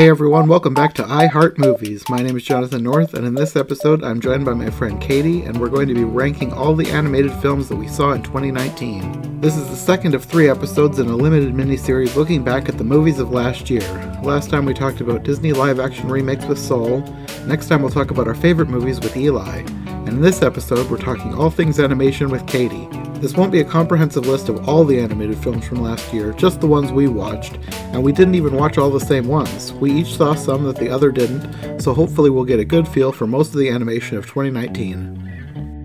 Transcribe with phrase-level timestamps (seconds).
[0.00, 2.08] Hey everyone, welcome back to I Heart Movies.
[2.08, 5.42] My name is Jonathan North, and in this episode, I'm joined by my friend Katie,
[5.42, 9.42] and we're going to be ranking all the animated films that we saw in 2019.
[9.42, 12.82] This is the second of three episodes in a limited miniseries looking back at the
[12.82, 13.82] movies of last year.
[14.22, 17.00] Last time we talked about Disney live action remakes with Soul.
[17.44, 19.66] Next time we'll talk about our favorite movies with Eli.
[20.10, 22.88] And in this episode, we're talking all things animation with Katie.
[23.20, 26.60] This won't be a comprehensive list of all the animated films from last year, just
[26.60, 27.60] the ones we watched,
[27.92, 29.72] and we didn't even watch all the same ones.
[29.74, 33.12] We each saw some that the other didn't, so hopefully we'll get a good feel
[33.12, 35.78] for most of the animation of 2019.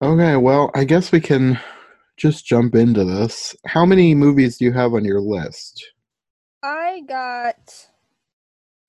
[0.00, 1.60] Okay, well, I guess we can
[2.16, 3.54] just jump into this.
[3.66, 5.86] How many movies do you have on your list?
[6.62, 7.88] I got.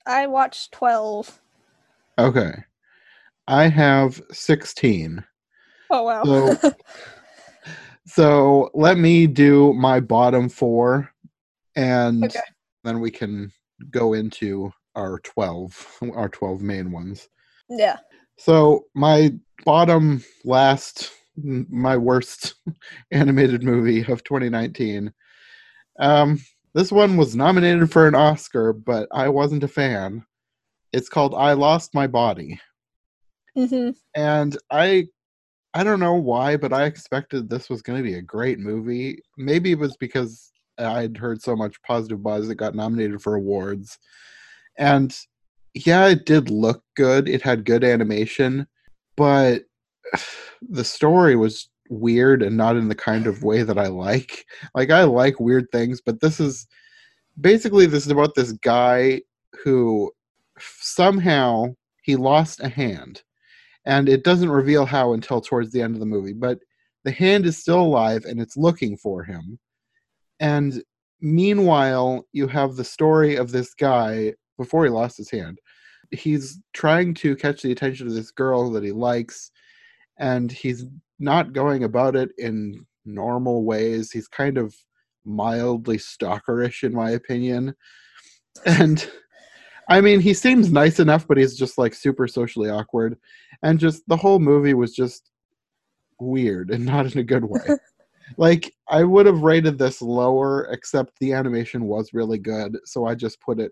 [0.06, 1.42] I watched 12.
[2.18, 2.54] Okay.
[3.48, 5.24] I have 16.
[5.90, 6.24] Oh, wow.
[6.24, 6.72] So,
[8.06, 11.10] so let me do my bottom four
[11.76, 12.40] and okay.
[12.84, 13.52] then we can
[13.90, 17.28] go into our 12 our 12 main ones
[17.70, 17.98] Yeah.
[18.38, 19.34] so my
[19.66, 21.12] bottom last
[21.44, 22.56] my worst
[23.12, 25.12] animated movie of 2019
[26.00, 26.40] um
[26.76, 30.24] this one was nominated for an oscar but i wasn't a fan.
[30.94, 32.60] It's called i lost my body.
[33.56, 35.08] Hmm and i
[35.74, 39.20] i don't know why but i expected this was going to be a great movie.
[39.38, 43.98] Maybe it was because i'd heard so much positive buzz it got nominated for awards.
[44.78, 45.18] And
[45.74, 47.28] yeah it did look good.
[47.28, 48.68] It had good animation
[49.18, 49.64] but
[50.70, 54.46] the story was weird and not in the kind of way that i like.
[54.74, 56.68] Like i like weird things but this is
[57.40, 59.22] basically this is about this guy
[59.64, 60.12] who
[60.58, 63.24] somehow he lost a hand.
[63.86, 66.60] And it doesn't reveal how until towards the end of the movie but
[67.04, 69.60] the hand is still alive and it's looking for him.
[70.40, 70.84] And
[71.22, 75.60] meanwhile you have the story of this guy before he lost his hand.
[76.12, 79.52] He's trying to catch the attention of this girl that he likes
[80.18, 80.86] and he's
[81.20, 84.12] not going about it in normal ways.
[84.12, 84.76] He's kind of
[85.26, 87.76] mildly stalkerish in my opinion.
[88.66, 89.06] And
[89.90, 93.18] i mean he seems nice enough but he's just like super socially awkward.
[93.64, 95.30] And just the whole movie was just
[96.20, 97.68] weird and not in a good way.
[98.38, 103.14] Like i would have rated this lower except the animation was really good so i
[103.14, 103.72] just put it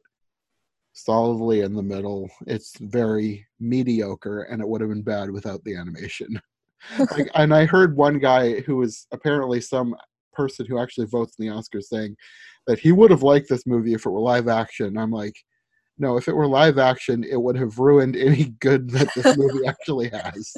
[0.93, 2.29] solidly in the middle.
[2.47, 6.39] It's very mediocre and it would have been bad without the animation
[7.15, 9.95] like and i heard one guy who was apparently some
[10.33, 12.15] person who actually votes in the oscars saying
[12.67, 15.35] that he would have liked this movie if it were live action i'm like
[15.97, 19.65] no if it were live action it would have ruined any good that this movie
[19.67, 20.53] actually has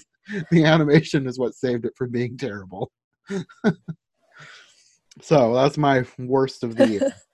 [0.52, 2.92] the animation is what saved it from being terrible
[5.22, 7.14] so that's my worst of the year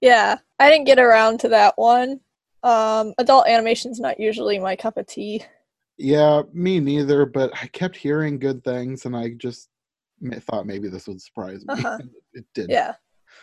[0.00, 0.38] Yeah.
[0.58, 2.20] I didn't get around to that one.
[2.62, 5.44] Um, adult animation's not usually my cup of tea.
[5.98, 9.68] Yeah me neither but i kept hearing good things and i just
[10.40, 11.98] thought maybe this would surprise me Uh-huh.
[12.32, 12.94] it did Yeah.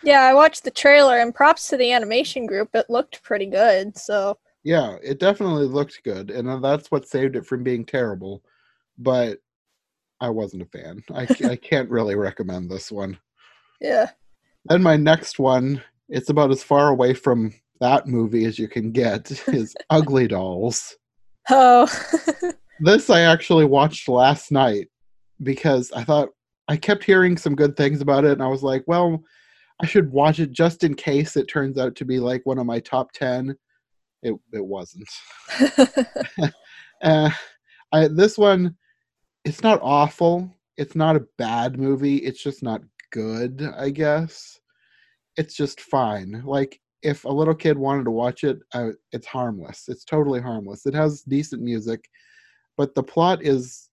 [0.04, 2.70] Yeah, I watched the trailer and props to the animation group.
[2.74, 3.98] It looked pretty good.
[3.98, 8.44] So, Yeah, it definitely looked good, and uh, that's what saved it from being terrible.
[8.98, 9.40] But
[10.20, 11.04] I wasn't a fan.
[11.14, 13.18] I, I can't really recommend this one.
[13.80, 14.12] yeah.
[14.66, 18.92] Then my next one, it's about as far away from that movie as you can
[18.92, 20.98] get, is Ugly Dolls.
[21.50, 21.88] Oh.
[22.80, 24.90] This I actually watched last night
[25.44, 26.30] because I thought
[26.68, 29.24] I kept hearing some good things about it, and I was like, well,
[29.82, 32.66] I should watch it just in case it turns out to be like one of
[32.66, 33.56] my top 10.
[34.24, 35.08] It, it wasn't.
[37.02, 37.30] uh,
[37.92, 38.76] I, this one,
[39.44, 40.52] it's not awful.
[40.78, 42.18] It's not a bad movie.
[42.18, 42.82] It's just not
[43.12, 44.60] good, I guess.
[45.38, 46.42] It's just fine.
[46.46, 49.86] Like, if a little kid wanted to watch it, uh, it's harmless.
[49.88, 50.86] It's totally harmless.
[50.86, 52.10] It has decent music,
[52.78, 53.90] but the plot is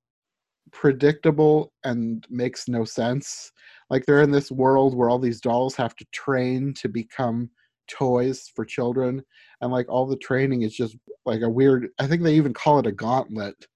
[0.73, 3.53] predictable and makes no sense.
[3.91, 7.51] Like, they're in this world where all these dolls have to train to become
[7.89, 9.23] toys for children
[9.61, 10.97] and like all the training is just
[11.27, 13.67] like a weird i think they even call it a gauntlet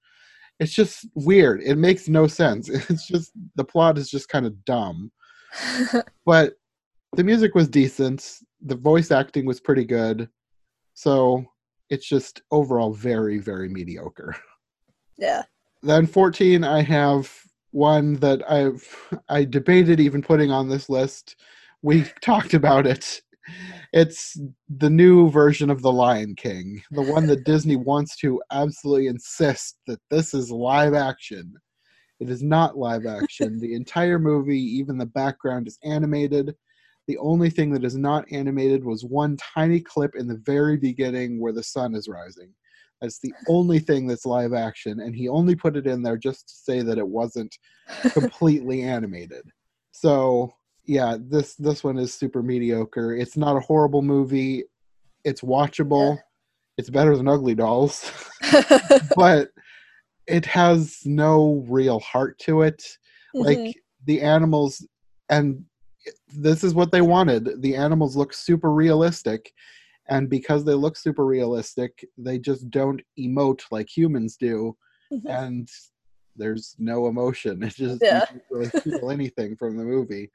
[0.60, 4.64] it's just weird it makes no sense it's just the plot is just kind of
[4.64, 5.10] dumb
[6.25, 6.55] but
[7.16, 10.29] the music was decent the voice acting was pretty good.
[10.94, 11.44] So
[11.91, 14.37] it's just overall very very mediocre.
[15.19, 15.44] Yeah.
[15.82, 17.32] then 14 i have
[17.70, 18.87] one that i've
[19.31, 21.37] i debated even putting on this list.
[21.82, 23.23] We talked about it.
[23.93, 24.38] It's
[24.69, 29.79] the new version of the lion king the one that disney wants to absolutely insist
[29.87, 31.55] that this is live action.
[32.19, 33.58] It is not live action.
[33.61, 36.55] The entire movie even the background is animated
[37.06, 41.41] The only thing that is not animated was one tiny clip in the very beginning
[41.41, 42.53] where the sun is rising.
[43.00, 46.49] That's the only thing that's live action, and he only put it in there just
[46.49, 47.56] to say that it wasn't
[48.12, 49.43] completely animated.
[49.93, 50.53] So
[50.85, 53.14] yeah, this this one is super mediocre.
[53.14, 54.64] It's not a horrible movie.
[55.25, 56.17] It's watchable.
[56.17, 56.23] Yeah.
[56.79, 58.11] It's better than Ugly Dolls,
[59.17, 59.49] but
[60.26, 62.82] it has no real heart to it.
[63.35, 63.75] Like Mhm.
[64.06, 64.87] the animals,
[65.29, 65.64] and
[66.35, 67.62] this is what they wanted.
[67.62, 69.53] The animals look super realistic,
[70.08, 74.76] and because they look super realistic, they just don't emote like humans do,
[75.12, 75.29] Mhm.
[75.29, 75.69] and
[76.37, 77.62] there's no emotion.
[77.62, 78.25] It just Yeah.
[78.35, 80.31] you really feel anything from the movie.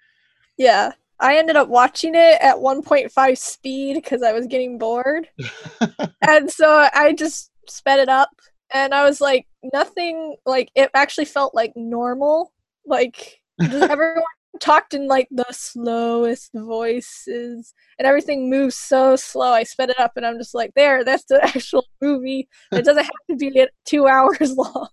[0.58, 0.92] yeah.
[1.24, 5.30] I ended up watching it at 1.5 speed because I was getting bored.
[6.28, 8.32] and so I just sped it up
[8.74, 12.52] and I was like nothing like it actually felt like normal.
[12.88, 14.24] Like everyone
[14.62, 19.52] talked in like the slowest voices and everything moves so slow.
[19.52, 22.48] I sped it up and I'm just like there, that's the actual movie.
[22.72, 24.90] It doesn't have to be two hours long.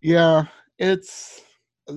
[0.00, 0.44] yeah,
[0.78, 1.40] it's.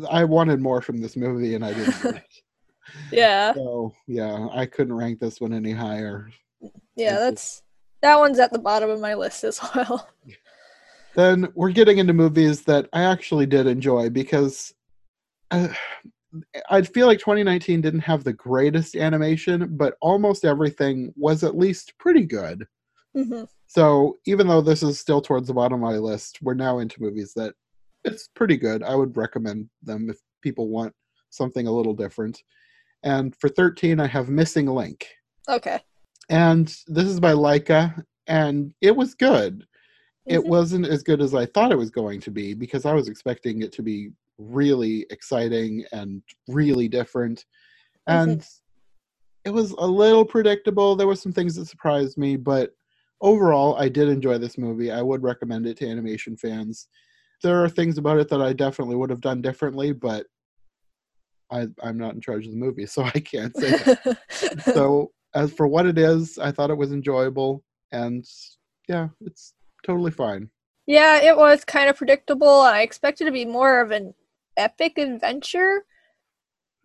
[0.09, 2.21] I wanted more from this movie, and I didn't.
[3.11, 3.53] yeah.
[3.53, 6.29] so yeah, I couldn't rank this one any higher.
[6.95, 7.63] Yeah, It's that's
[8.01, 10.09] that one's at the bottom of my list as well.
[11.13, 14.73] then we're getting into movies that I actually did enjoy because
[15.51, 15.67] uh,
[16.69, 21.93] I feel like 2019 didn't have the greatest animation, but almost everything was at least
[21.99, 22.65] pretty good.
[23.15, 23.47] Mhm.
[23.67, 27.01] So even though this is still towards the bottom of my list, we're now into
[27.01, 27.55] movies that
[28.03, 28.83] it's pretty good.
[28.83, 30.93] I would recommend them if people want
[31.29, 32.41] something a little different.
[33.03, 35.07] And for 13, I have Missing Link.
[35.49, 35.79] Okay.
[36.29, 39.65] And this is by Laika, and it was good.
[40.25, 40.47] It Mhm.
[40.47, 43.61] wasn't as good as I thought it was going to be because I was expecting
[43.61, 44.11] it to be
[44.49, 47.45] really exciting and really different.
[48.07, 48.45] And
[49.45, 50.95] it was a little predictable.
[50.95, 52.71] There were some things that surprised me, but
[53.21, 54.91] overall, I did enjoy this movie.
[54.91, 56.87] I would recommend it to animation fans.
[57.43, 60.25] There are things about it that I definitely would have done differently, but
[61.51, 64.17] I, I'm not in charge of the movie, so I can't say that.
[64.73, 68.25] so, as for what it is, I thought it was enjoyable, and
[68.87, 69.53] yeah, it's
[69.85, 70.49] totally fine.
[70.87, 72.49] Yeah, it was kind of predictable.
[72.49, 74.13] I expected to be more of an
[74.61, 75.85] epic adventure.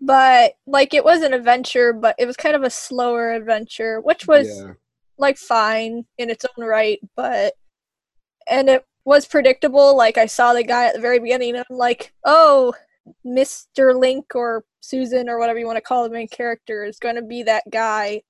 [0.01, 4.27] But like it was an adventure, but it was kind of a slower adventure, which
[4.27, 4.73] was yeah,
[5.19, 7.55] like fine in its own right, but
[8.49, 9.97] and it was predictable.
[9.97, 12.75] Like I saw the guy at the very beginning and I'm like, "Oh,
[13.25, 13.99] Mr.
[13.99, 17.23] Link or Susan or whatever you want to call the main character is going to
[17.23, 18.23] be that guy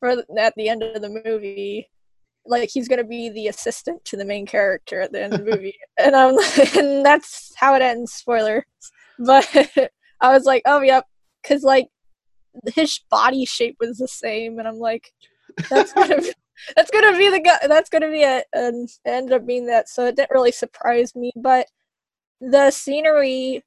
[0.00, 1.90] for at the end of the movie."
[2.46, 5.50] Like he's gonna be the assistant to the main character at the end of the
[5.50, 6.36] movie, and I'm
[6.78, 8.12] and that's how it ends.
[8.12, 8.66] Spoiler,
[9.18, 9.48] but
[10.20, 11.06] I was like, oh yep,
[11.42, 11.88] because like
[12.74, 15.12] his body shape was the same, and I'm like,
[15.70, 16.32] that's gonna be,
[16.76, 17.58] that's gonna be the guy.
[17.66, 19.88] That's gonna be it, and it ended up being that.
[19.88, 21.66] So it didn't really surprise me, but
[22.40, 23.62] the scenery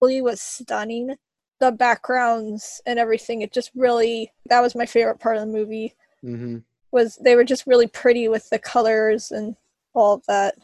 [0.00, 1.16] really was stunning.
[1.58, 5.94] The backgrounds and everything, it just really that was my favorite part of the movie
[6.22, 6.58] hmm
[6.92, 9.56] was they were just really pretty with the colors and
[9.94, 10.54] all of that.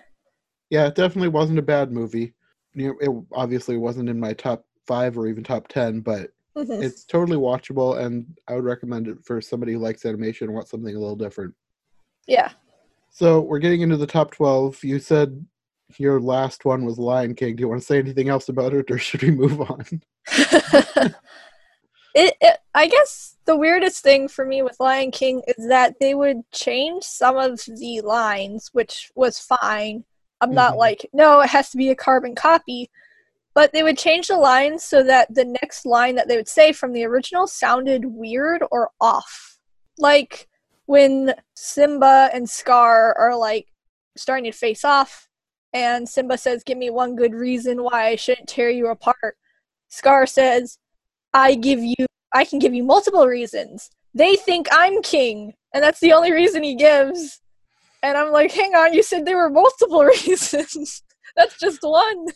[0.70, 2.32] yeah, it definitely wasn't a bad movie.
[2.74, 6.82] You know, it obviously wasn't in my top five or even top ten, but Mhm.
[6.82, 10.70] it's totally watchable, and I would recommend it for somebody who likes animation and wants
[10.70, 11.54] something a little different.
[12.26, 12.52] yeah.
[13.10, 14.82] So we're getting into the top twelve.
[14.84, 15.46] You said
[15.98, 17.56] your last one was Lion King.
[17.56, 19.84] Do you want to say anything else about it, or should we move on?
[22.14, 26.14] it, it I guess the weirdest thing for me with Lion King is that they
[26.14, 30.04] would change some of the lines, which was fine.
[30.40, 30.78] I'm not Mhm.
[30.78, 32.90] like, no, it has to be a carbon copy.
[33.54, 36.72] But they would change the lines so that the next line that they would say
[36.72, 39.58] from the original sounded weird or off.
[39.96, 40.48] Like
[40.84, 43.68] when Simba and Scar are like
[44.14, 45.28] starting to face off,
[45.72, 49.38] and Simba says, Give me one good reason why I shouldn't tear you apart.
[49.88, 50.78] Scar says,
[51.32, 53.90] I give you I can give you multiple reasons.
[54.12, 57.40] They think I'm king, and that's the only reason he gives.
[58.02, 61.02] And I'm like, hang on, you said there were multiple reasons.
[61.34, 62.26] that's just one.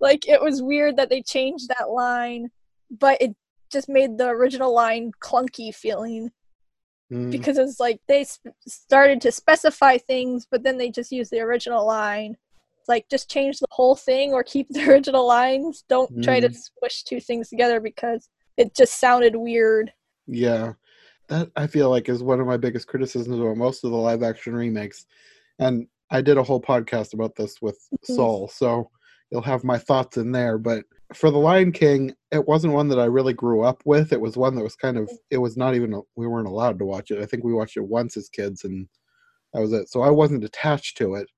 [0.00, 2.48] Like it was weird that they changed that line,
[2.90, 3.36] but it
[3.70, 6.30] just made the original line clunky feeling
[7.12, 11.30] Mm, because it's like they sp- started to specify things, but then they just used
[11.30, 12.36] the original line.
[12.88, 15.84] Like just change the whole thing or keep the original lines.
[15.88, 16.56] Don't try to Mhm.
[16.56, 19.92] squish two things together because it just sounded weird.
[20.26, 20.72] yeah,
[21.28, 24.22] that I feel like is one of my biggest criticisms about most of the live
[24.22, 25.06] action remakes,
[25.58, 28.14] and I did a whole podcast about this with Mhm.
[28.16, 28.90] Soul, so
[29.30, 30.56] you'll have my thoughts in there.
[30.58, 30.84] But
[31.14, 34.12] for the Lion King, it wasn't one that I really grew up with.
[34.12, 36.84] It was one that was kind of it was not even we weren't allowed to
[36.84, 37.20] watch it.
[37.20, 38.88] I think we watched it once as kids and
[39.52, 39.88] that was it.
[39.88, 41.28] So I wasn't attached to it.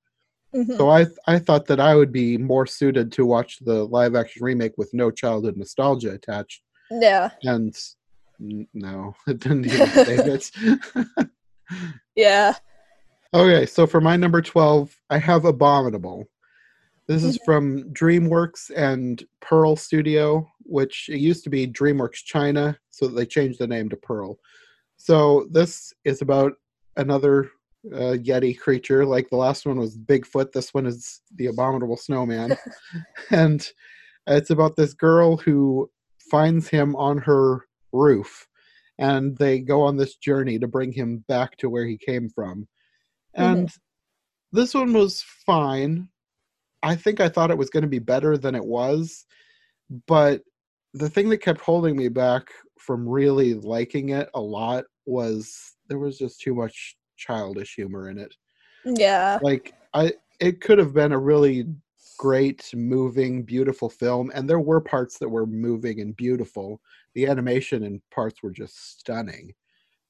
[0.55, 0.77] Mhm.
[0.77, 4.43] So I I thought that I would be more suited to watch the live action
[4.43, 6.61] remake with no childhood nostalgia attached.
[6.91, 7.75] Yeah, And
[8.41, 10.51] n- no, it didn't even save it.
[12.15, 12.53] yeah.
[13.33, 16.25] Okay, so for my number 12, I have Abominable.
[17.07, 17.45] This is Mhm.
[17.45, 23.59] from DreamWorks and Pearl Studio, which it used to be DreamWorks China, so they changed
[23.59, 24.39] the name to Pearl.
[24.97, 26.53] So this is about
[26.97, 27.51] another
[27.93, 29.05] uh, Yeti creature.
[29.05, 32.57] Like the last one was Bigfoot, this one is the Abominable Snowman.
[33.31, 33.65] and
[34.27, 35.89] it's about this girl who
[36.29, 38.47] finds him on her roof,
[38.97, 42.67] and they go on this journey to bring him back to where he came from.
[43.37, 43.43] Mm-hmm.
[43.43, 43.69] And
[44.51, 46.09] this one was fine.
[46.81, 49.25] I think I thought it was going to be better than it was,
[50.07, 50.41] but
[50.93, 52.47] the thing that kept holding me back
[52.79, 58.17] from really liking it a lot was there was just too much childish humor in
[58.17, 58.33] it.
[58.85, 59.39] Yeah.
[59.41, 61.67] Like I it could have been a really
[62.19, 66.81] great moving beautiful film and there were parts that were moving and beautiful.
[67.15, 69.53] The animation in parts were just stunning.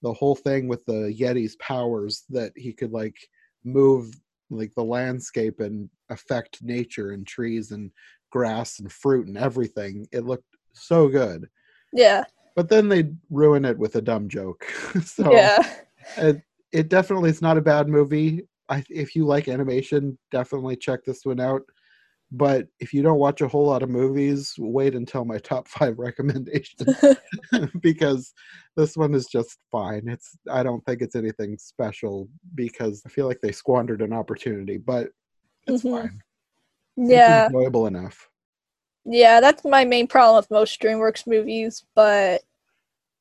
[0.02, 3.16] The whole thing with the Yeti's powers that he could like
[3.64, 4.12] move
[4.50, 7.92] like the landscape and affect nature and trees and
[8.32, 10.08] grass and fruit and everything.
[10.12, 11.48] It looked so good.
[11.94, 12.24] Yeah.
[12.56, 14.66] But then they ruin it with a dumb joke.
[15.04, 15.64] so Yeah.
[16.18, 18.48] it, it definitely is not a bad movie.
[18.68, 21.62] I, if you like animation, definitely check this one out.
[22.32, 25.98] But if you don't watch a whole lot of movies, wait until my top five
[25.98, 26.96] recommendations
[27.82, 28.34] because
[28.76, 30.08] this one is just fine.
[30.08, 34.78] It's I don't think it's anything special because I feel like they squandered an opportunity,
[34.78, 35.10] but
[35.68, 35.92] it's Mhm.
[35.92, 36.22] fine.
[36.98, 37.46] It's Yeah.
[37.46, 38.30] enjoyable enough.
[39.06, 42.44] Yeah, that's my main problem with most DreamWorks movies, but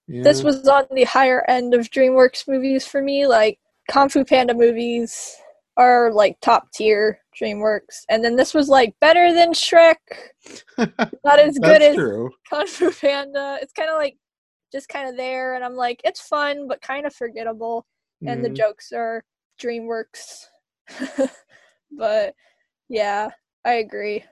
[0.06, 0.22] Yeah.
[0.24, 3.26] this was on the higher end of DreamWorks movies for me.
[3.26, 3.58] Like
[3.90, 5.36] Kung Fu Panda movies
[5.78, 9.94] are like top tier DreamWorks, and then this was like better than Shrek.
[11.24, 12.30] Not as good as true.
[12.50, 13.58] Kung Fu Panda.
[13.62, 14.18] It's kind of like
[14.72, 17.86] just kind of there, and I'm like, it's fun but kind of forgettable,
[18.26, 18.56] and the Mhm.
[18.56, 19.24] jokes are
[19.60, 20.46] DreamWorks.
[21.92, 22.34] but
[22.88, 23.30] yeah,
[23.64, 24.24] I agree.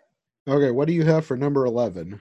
[0.48, 2.20] Okay, what do you have for number eleven?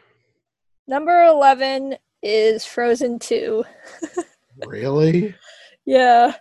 [0.88, 3.66] Number eleven is Frozen Two.
[4.68, 5.34] really?
[5.86, 6.34] Yeah,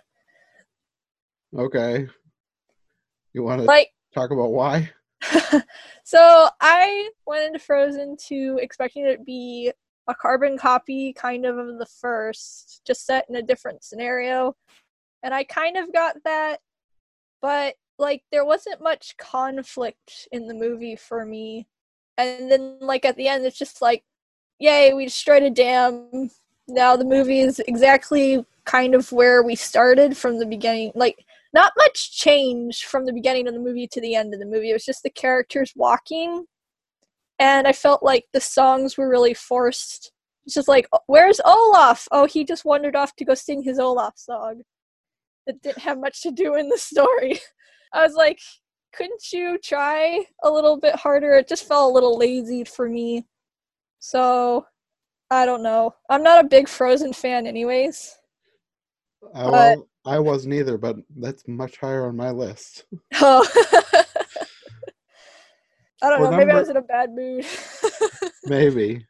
[1.57, 2.07] Okay.
[3.35, 4.89] You want to like talk about why?
[6.05, 9.73] so I went into Frozen 2 expecting it to be
[10.07, 14.55] a carbon copy kind of of the first, just set in a different scenario.
[15.21, 16.61] And I kind of got that,
[17.41, 21.67] but like there wasn't much conflict in the movie for me.
[22.17, 24.05] And then like at the end it's just like,
[24.59, 26.29] yay, we destroyed a dam.
[26.69, 30.93] Now the movie is exactly kind of where we started from the beginning.
[30.95, 34.45] Like not much change from the beginning of the movie to the end of the
[34.45, 34.71] movie.
[34.71, 36.45] It was just the characters walking.
[37.39, 40.11] And I felt like the songs were really forced.
[40.45, 42.09] It's just like, oh, where's Olaf?
[42.11, 44.63] Oh, he just wandered off to go sing his Olaf song.
[45.47, 47.39] That didn't have much to do in the story.
[47.93, 48.39] I was like,
[48.93, 51.35] couldn't you try a little bit harder?
[51.35, 53.25] It just felt a little lazy for me.
[53.99, 54.65] So,
[55.31, 55.95] I don't know.
[56.09, 58.13] I'm not a big Frozen fan, anyways.
[59.21, 62.85] But- well, I wasn't either, but that's much higher on my list.
[63.21, 63.45] Oh.
[66.01, 66.37] I don't For know.
[66.37, 67.45] Maybe I was in a bad mood.
[68.45, 69.07] Maybe.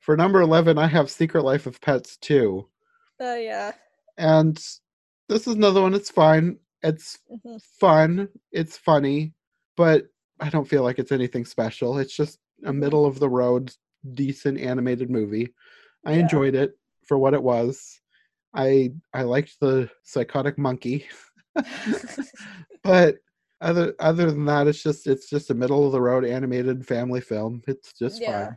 [0.00, 2.68] For number 11, I have Secret Life of Pets 2.
[3.22, 3.72] uh, yeah.
[4.18, 4.56] And
[5.28, 5.94] this is another one.
[5.94, 6.58] It's fine.
[6.82, 7.62] It's Mhm.
[7.80, 8.28] fun.
[8.52, 9.34] It's funny,
[9.76, 10.06] but
[10.40, 11.98] I don't feel like it's anything special.
[11.98, 12.76] It's just a Mhm.
[12.78, 13.72] middle of the road,
[14.14, 15.54] decent animated movie.
[16.04, 16.20] I Yeah.
[16.20, 18.00] enjoyed it for what it was.
[18.56, 21.06] I I liked the psychotic monkey.
[22.82, 23.16] but
[23.60, 27.20] other other than that, it's just it's just a middle of the road animated family
[27.20, 27.62] film.
[27.66, 28.46] It's just Yeah.
[28.46, 28.56] fine.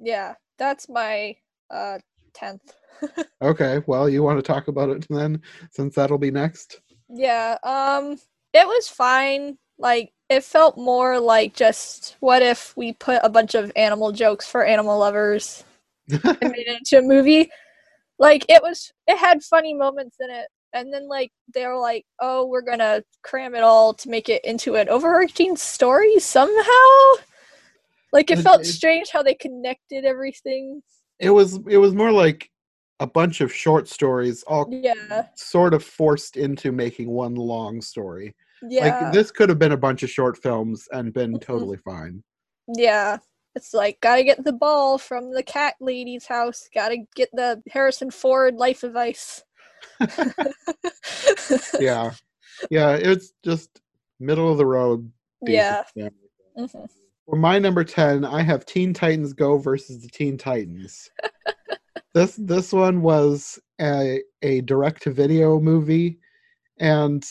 [0.00, 0.34] Yeah.
[0.58, 1.36] That's my
[1.70, 1.98] uh
[2.34, 2.62] tenth.
[3.42, 6.80] Okay, well, you want to talk about it then, since that'll be next.
[7.08, 7.58] yeah.
[7.64, 8.18] Um.
[8.52, 9.58] It was fine.
[9.78, 14.46] Like it felt more like just what if we put a bunch of animal jokes
[14.46, 15.64] for animal lovers
[16.08, 17.50] and made it into a movie.
[18.18, 18.92] Like it was.
[19.06, 20.48] It had funny moments in it.
[20.74, 24.44] And then like they were like, "Oh, we're gonna cram it all to make it
[24.44, 27.22] into an overarching story somehow."
[28.12, 30.82] Like it felt strange how they connected everything.
[31.18, 32.50] it was it was more like
[33.00, 38.34] a bunch of short stories all Yeah, sort of forced into making one long story.
[38.68, 41.40] yeah, Like this could have been a bunch of short films and been Mhm.
[41.40, 42.22] totally fine.
[42.76, 43.18] yeah.
[43.54, 46.68] It's like gotta get the ball from the cat lady's house.
[46.74, 49.44] Gotta get the Harrison Ford life advice.
[51.78, 52.12] yeah,
[52.70, 52.92] yeah.
[52.94, 53.80] It's just
[54.20, 55.10] middle of the road.
[55.42, 55.82] Yeah.
[56.58, 56.88] Mhm.
[57.26, 61.10] For my number 10, I have Teen Titans Go versus the Teen Titans.
[62.14, 66.18] this this one was a, a direct to video movie
[66.78, 67.24] and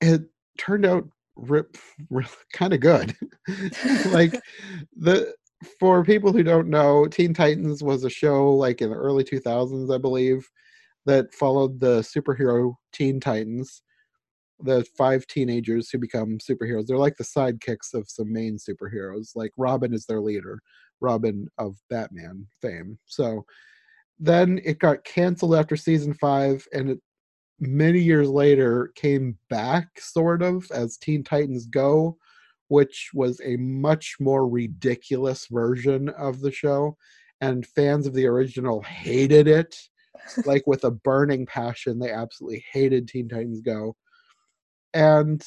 [0.00, 0.22] it
[0.58, 1.76] turned out rip,
[2.52, 3.16] kind of good.
[4.06, 4.40] like
[4.96, 5.34] the
[5.80, 9.94] for people who don't know, Teen Titans was a show like in the early 2000s,
[9.94, 10.48] I believe,
[11.06, 13.82] that followed the superhero Teen Titans
[14.60, 16.86] the five teenagers who become superheroes.
[16.86, 19.30] They're like the sidekicks of some main superheroes.
[19.34, 20.60] Like Robin is their leader,
[21.00, 22.98] Robin of Batman fame.
[23.06, 23.44] So
[24.18, 26.98] then it got canceled after season five, and it
[27.60, 32.16] many years later came back sort of as Teen Titans Go,
[32.68, 36.96] which was a much more ridiculous version of the show.
[37.40, 39.76] And fans of the original hated it,
[40.44, 41.98] like with a burning passion.
[41.98, 43.94] They absolutely hated Teen Titans Go
[44.94, 45.44] and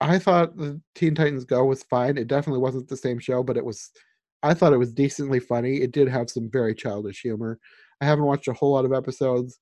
[0.00, 2.18] I thought the Teen Titans Go was fine.
[2.18, 3.90] It definitely wasn't the same show, but it was.
[4.42, 5.80] I thought it was decently funny.
[5.80, 7.58] It did have some very childish humor.
[8.00, 9.58] I haven't watched a whole lot of episodes,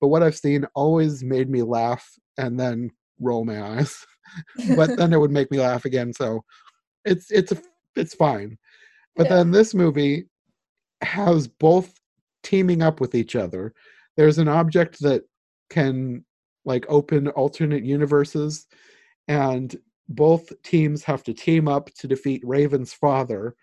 [0.00, 2.04] but what I've seen always made me laugh
[2.36, 4.04] and then roll my eyes.
[4.76, 6.12] but then it would make me laugh again.
[6.12, 6.44] So
[7.04, 7.58] it's it's a,
[7.94, 8.58] it's fine.
[9.14, 9.36] But Yeah.
[9.36, 10.24] then this movie
[11.02, 11.94] has both
[12.42, 13.72] teaming up with each other.
[14.16, 15.24] There's an object that
[15.70, 16.24] can
[16.64, 18.66] like open alternate universes
[19.28, 19.76] and
[20.08, 23.56] both teams have to team up to defeat Raven's father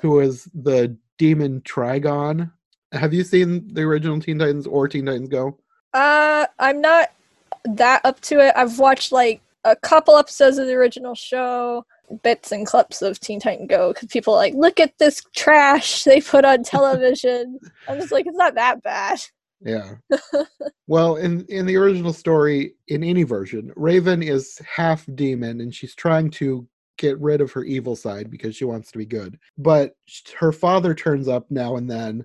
[0.00, 2.50] who is the demon Trigon.
[2.92, 5.58] Have you seen the original Teen Titans or Teen Titans Go?
[5.92, 7.10] Uh, I'm not
[7.64, 8.54] that up to it.
[8.56, 11.84] I've watched like a couple episodes of the original show,
[12.22, 16.04] bits and clips of Teen Titan Go, because people are like, look at this trash
[16.04, 17.58] they put on television.
[17.88, 19.20] I'm just like, it's not that bad.
[19.62, 19.96] Yeah.
[20.86, 25.94] well, in in the original story, in any version, Raven is half demon and she's
[25.94, 29.38] trying to get rid of her evil side because she wants to be good.
[29.58, 29.94] But
[30.38, 32.24] her father turns up now and then,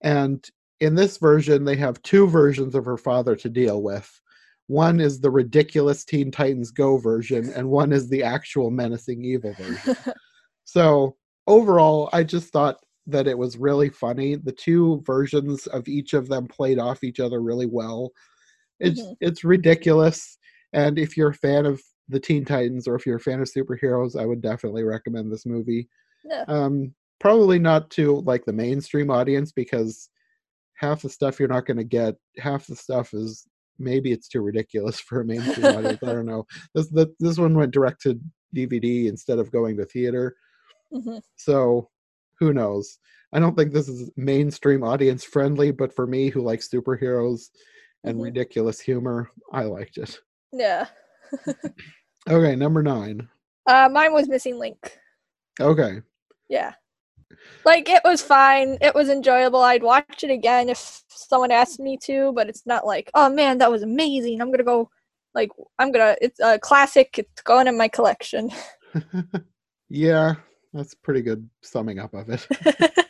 [0.00, 0.48] and
[0.80, 4.20] in this version, they have two versions of her father to deal with.
[4.68, 9.54] One is the ridiculous Teen Titans Go version, and one is the actual menacing evil
[9.54, 9.96] version.
[10.64, 11.16] So
[11.48, 14.36] overall, I just thought that it was really funny.
[14.36, 18.10] The two versions of each of them played off each other really well.
[18.80, 19.16] It's Mhm.
[19.20, 20.38] it's ridiculous,
[20.72, 23.50] and if you're a fan of the Teen Titans or if you're a fan of
[23.50, 25.88] superheroes, I would definitely recommend this movie.
[26.24, 26.44] Yeah.
[26.48, 30.08] Um, probably not to like the mainstream audience because
[30.76, 32.16] half the stuff you're not going to get.
[32.38, 33.46] Half the stuff is
[33.82, 36.02] maybe it's too ridiculous for a mainstream audience.
[36.02, 36.46] I don't know.
[36.74, 38.18] This the, this one went direct to
[38.54, 40.36] DVD instead of going to theater.
[40.92, 41.20] Mhm.
[41.36, 41.90] So
[42.38, 42.98] who knows?
[43.32, 47.48] I don't think this is mainstream audience friendly, but for me who likes superheroes
[48.04, 48.24] and Mhm.
[48.24, 50.20] ridiculous humor, I liked it.
[50.52, 50.86] yeah.
[52.30, 53.28] Okay, number nine.
[53.66, 54.96] Uh, mine was Missing Link.
[55.60, 56.00] Okay.
[56.48, 56.74] Yeah.
[57.64, 58.78] Like it was fine.
[58.80, 59.60] It was enjoyable.
[59.60, 63.58] I'd watch it again if someone asked me to, but it's not like, oh man,
[63.58, 64.40] that was amazing.
[64.40, 64.90] I'm gonna go
[65.34, 68.50] like I'm gonna it's a classic, it's going in my collection.
[69.88, 70.34] yeah,
[70.72, 72.46] that's pretty good summing up of it.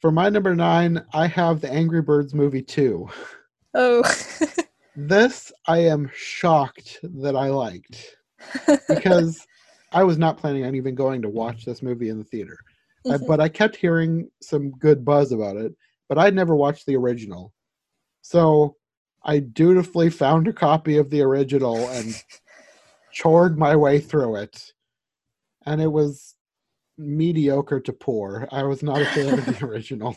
[0.00, 3.08] For my number nine, I have the Angry Birds movie two.
[3.74, 4.02] oh.
[4.96, 8.16] This I am shocked that I liked
[8.88, 9.44] because
[9.92, 12.56] I was not planning on even going to watch this movie in the theater.
[13.10, 15.74] I, but I kept hearing some good buzz about it,
[16.08, 17.52] but I'd never watched the original.
[18.22, 18.76] So
[19.22, 22.14] I dutifully found a copy of the original and
[23.20, 24.72] chored my way through it.
[25.66, 26.34] And it was
[26.98, 28.48] mediocre to poor.
[28.52, 30.16] I was not a fan of the original.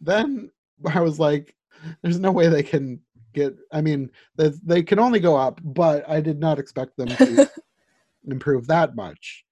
[0.00, 0.50] then
[0.86, 1.54] I was like,
[2.02, 3.00] there's no way they can
[3.32, 7.08] get, I mean, they, they can only go up, but I did not expect them
[7.16, 7.46] to
[8.26, 9.44] improve that much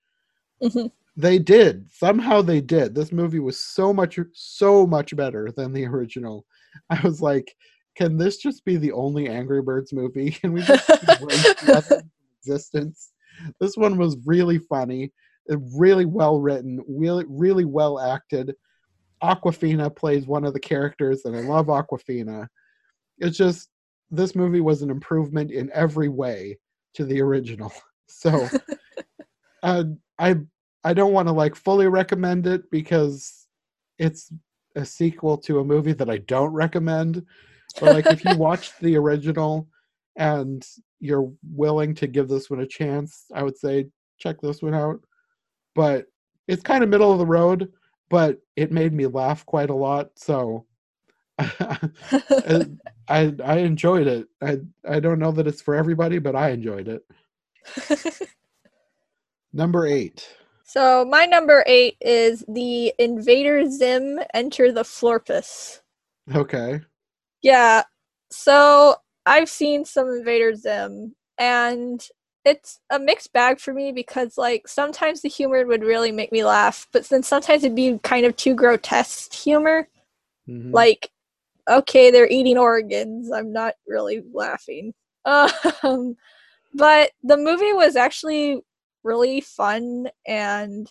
[0.62, 0.92] Mhm.
[1.16, 1.90] They did.
[1.92, 2.94] Somehow they did.
[2.94, 6.44] This movie was so much so much better than the original.
[6.90, 7.54] I was like
[7.96, 10.30] can this just be the only angry birds movie?
[10.40, 13.12] Can we just erase the other from existence?
[13.60, 15.12] This one was really funny
[15.50, 18.54] uh, really well written really really well acted.
[19.22, 22.46] Awkwafina plays one of the characters and i love Awkwafina.
[23.18, 23.68] It's just
[24.10, 26.58] this movie was an improvement in every way
[26.94, 27.72] to the original.
[28.14, 28.46] So
[29.62, 29.84] uh,
[30.18, 30.36] I
[30.84, 33.46] I don't want to like fully recommend it because
[33.98, 34.32] it's
[34.74, 37.24] a sequel to a movie that I don't recommend.
[37.80, 39.68] But like if you watched the original
[40.16, 40.66] and
[41.00, 45.00] you're willing to give this one a chance, I would say check this one out.
[45.74, 46.06] But
[46.48, 47.72] it's kind of middle of the road,
[48.10, 50.10] but it made me laugh quite a lot.
[50.16, 50.66] So
[51.38, 52.68] I
[53.08, 54.28] I enjoyed it.
[54.42, 57.02] I I don't know that it's for everybody, but I enjoyed it.
[59.52, 60.26] Number eight.
[60.72, 65.82] So my number eight is the Invader Zim Enter the Florpus.
[66.34, 66.80] Okay.
[67.42, 67.82] Yeah.
[68.30, 72.02] So I've seen some Invader Zim, and
[72.46, 76.42] it's a mixed bag for me because like sometimes the humor would really make me
[76.42, 79.86] laugh, but then sometimes it'd be kind of too grotesque humor.
[80.48, 80.72] Mhm.
[80.72, 81.10] Like,
[81.68, 83.30] okay, they're eating organs.
[83.30, 84.94] I'm not really laughing.
[85.84, 86.16] Um,
[86.74, 88.62] but the movie was actually
[89.02, 90.90] really fun, and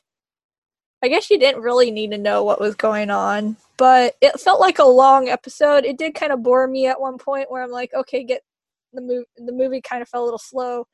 [1.04, 4.60] I guess you didn't really need to know what was going on, but it felt
[4.60, 5.86] like a long episode.
[5.86, 8.42] It did kind of bore me at one point where I'm like, okay, get
[8.94, 9.26] the movie.
[9.38, 10.86] The movie kind of felt a little slow,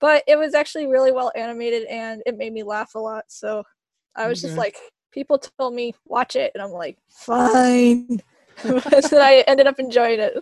[0.00, 3.24] but it was actually really well animated, and it made me laugh a lot.
[3.28, 3.64] So
[4.16, 4.76] I was just like,
[5.12, 8.22] people told me watch it, and I'm like, fine.
[8.64, 10.36] and then I ended up enjoying it.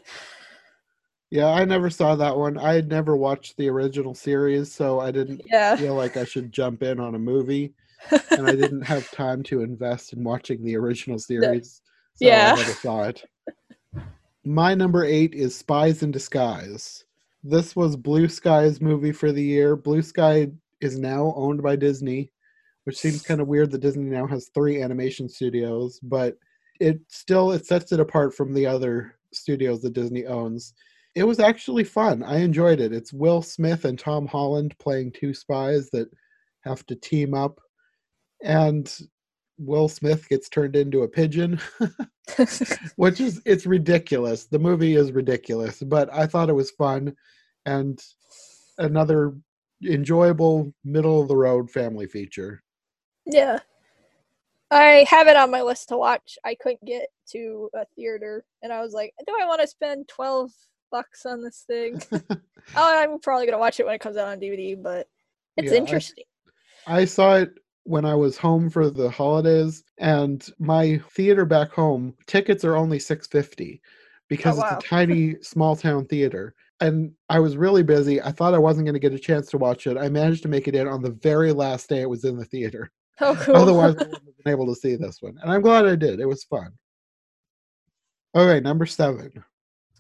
[1.31, 2.57] Yeah, I never saw that one.
[2.57, 5.77] I had never watched the original series, so I didn't Yeah.
[5.77, 7.75] feel like I should jump in on a movie,
[8.31, 11.83] and I didn't have time to invest in watching the original series.
[12.15, 12.55] So Yeah.
[12.55, 13.25] I never saw it.
[14.45, 17.05] My number eight is Spies in Disguise.
[17.43, 19.75] This was Blue Sky's movie for the year.
[19.75, 20.49] Blue Sky
[20.81, 22.31] is now owned by Disney,
[22.85, 26.37] which seems kind of weird that Disney now has three animation studios, but
[26.79, 30.75] it still it sets it apart from the other studios that Disney owns.
[31.17, 32.23] It was actually fun.
[32.23, 32.93] I enjoyed it.
[32.93, 36.11] It's Will Smith and Tom Holland playing two spies that
[36.61, 37.59] have to team up
[38.43, 38.95] and
[39.59, 41.59] Will Smith gets turned into a pigeon,
[42.97, 44.45] which is it's ridiculous.
[44.45, 47.17] The movie is ridiculous, but I thought it was fun
[47.65, 47.99] and
[48.77, 49.35] another
[49.83, 52.63] enjoyable middle of the road family feature.
[53.25, 53.61] Yeah.
[54.71, 56.37] I have it on my list to watch.
[56.45, 60.09] I couldn't get to a theater and I was like, do I want to spend
[60.09, 60.51] 12
[60.91, 62.01] bucks on this thing?
[62.13, 62.33] oh,
[62.77, 65.09] I'm probably going to watch it when it comes out on DVD, but
[65.57, 66.25] it's Yeah, I- interesting.
[66.87, 67.51] I saw it
[67.85, 72.99] when I was home for the holidays, and my theater back home tickets are only
[72.99, 73.81] six fifty
[74.29, 74.77] because Oh, wow.
[74.77, 76.55] it's a tiny small town theater.
[76.81, 78.21] And I was really busy.
[78.21, 79.97] I thought I wasn't going to get a chance to watch it.
[79.97, 82.45] I managed to make it in on the very last day it was in the
[82.45, 82.91] theater.
[83.19, 83.57] Oh, cool.
[83.57, 85.39] Otherwise, I wouldn't have been able to see this one.
[85.41, 86.21] And I'm glad I did.
[86.21, 86.69] It was fun.
[88.35, 89.33] Okay, number seven.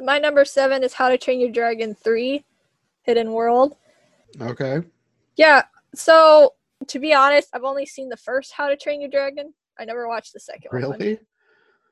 [0.01, 2.45] My number seven is How to Train Your Dragon 3
[3.03, 3.77] Hidden World.
[4.41, 4.83] Okay.
[5.37, 5.63] Yeah,
[5.95, 6.55] so
[6.89, 9.55] to be honest, I've only seen the first How to Train Your Dragon.
[9.79, 10.83] I never watched the second one.
[10.83, 11.19] Really?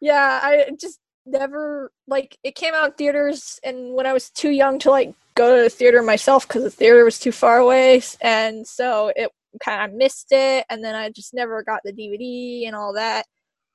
[0.01, 4.51] Yeah, I just never like it came out in theaters and when I was too
[4.51, 8.03] young to like go to the theater myself because the theater was too far away
[8.21, 9.31] and so it
[9.65, 13.25] kind of missed it and then I just never got the DVD and all that.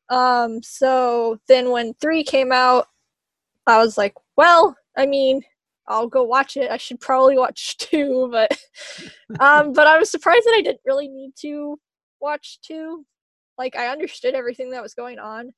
[0.10, 2.88] Um so then when 3 came out
[3.69, 5.41] I was like, well, I mean,
[5.88, 6.71] I'll go watch it.
[6.71, 8.51] I should probably watch 2, but
[9.39, 11.79] um but I was surprised that I didn't really need to
[12.21, 13.05] watch 2.
[13.58, 15.51] Like I understood everything that was going on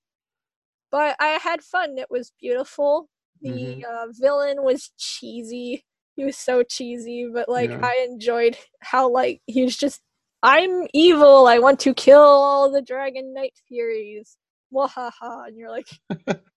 [0.91, 1.97] but I had fun.
[1.97, 3.10] It was beautiful.
[3.41, 3.84] The Mhm.
[3.86, 5.86] uh, villain was cheesy.
[6.15, 7.80] He was so cheesy, but like Yeah.
[7.84, 10.02] I enjoyed how like he was just
[10.43, 11.47] I'm evil.
[11.47, 14.38] I want to kill all the Dragon Night Furies.
[14.74, 15.47] Wahaha.
[15.47, 15.88] And you're like,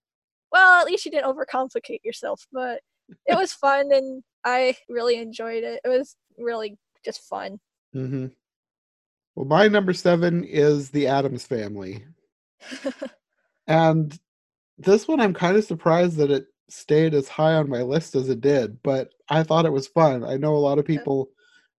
[0.54, 2.46] well, at least you didn't overcomplicate yourself.
[2.50, 2.80] But
[3.26, 5.80] it was fun, and I really enjoyed it.
[5.84, 7.60] It was really just fun.
[7.94, 8.28] Mm-hmm.
[9.34, 12.04] Well, my number seven is the Addams Family.
[13.66, 14.18] And
[14.76, 18.28] this one, I'm kind of surprised that it stayed as high on my list as
[18.28, 20.24] it did, but I thought it was fun.
[20.24, 20.98] I know a lot of Yeah.
[20.98, 21.30] people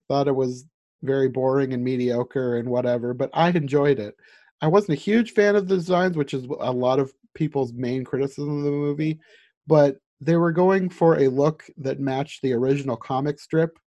[0.08, 0.66] thought it was
[1.04, 4.16] very boring and mediocre and whatever, but I enjoyed it.
[4.62, 8.04] I wasn't a huge fan of the designs, which is a lot of people's main
[8.04, 9.20] criticism of the movie,
[9.68, 13.78] but they were going for a look that matched the original comic strip.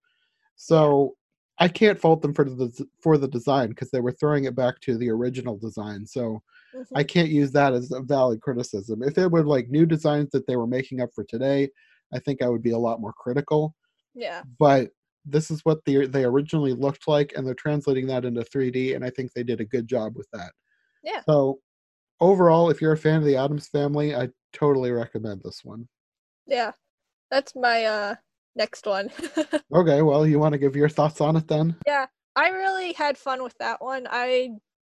[0.56, 1.16] So
[1.58, 4.80] I can't fault them for the for the design because they were throwing it back
[4.80, 6.06] to the original design.
[6.06, 6.42] So
[6.74, 6.86] Mhm.
[6.94, 9.02] I can't use that as a valid criticism.
[9.02, 11.70] If it were like new designs that they were making up for today,
[12.12, 13.74] I think I would be a lot more critical.
[14.14, 14.42] yeah.
[14.58, 14.92] But
[15.30, 19.04] this is what they they originally looked like, and they're translating that into 3D, and
[19.04, 20.52] I think they did a good job with that.
[21.02, 21.22] Yeah.
[21.28, 21.60] So
[22.20, 25.88] overall, if you're a fan of the Addams Family, I totally recommend this one.
[26.46, 26.72] Yeah.
[27.30, 28.14] That's my uh
[28.56, 29.10] next one.
[29.74, 31.76] Okay, well, you want to give your thoughts on it then?
[31.86, 32.06] Yeah.
[32.34, 34.06] I really had fun with that one.
[34.10, 34.50] I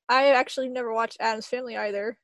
[0.07, 2.19] I actually never watched Addams Family either.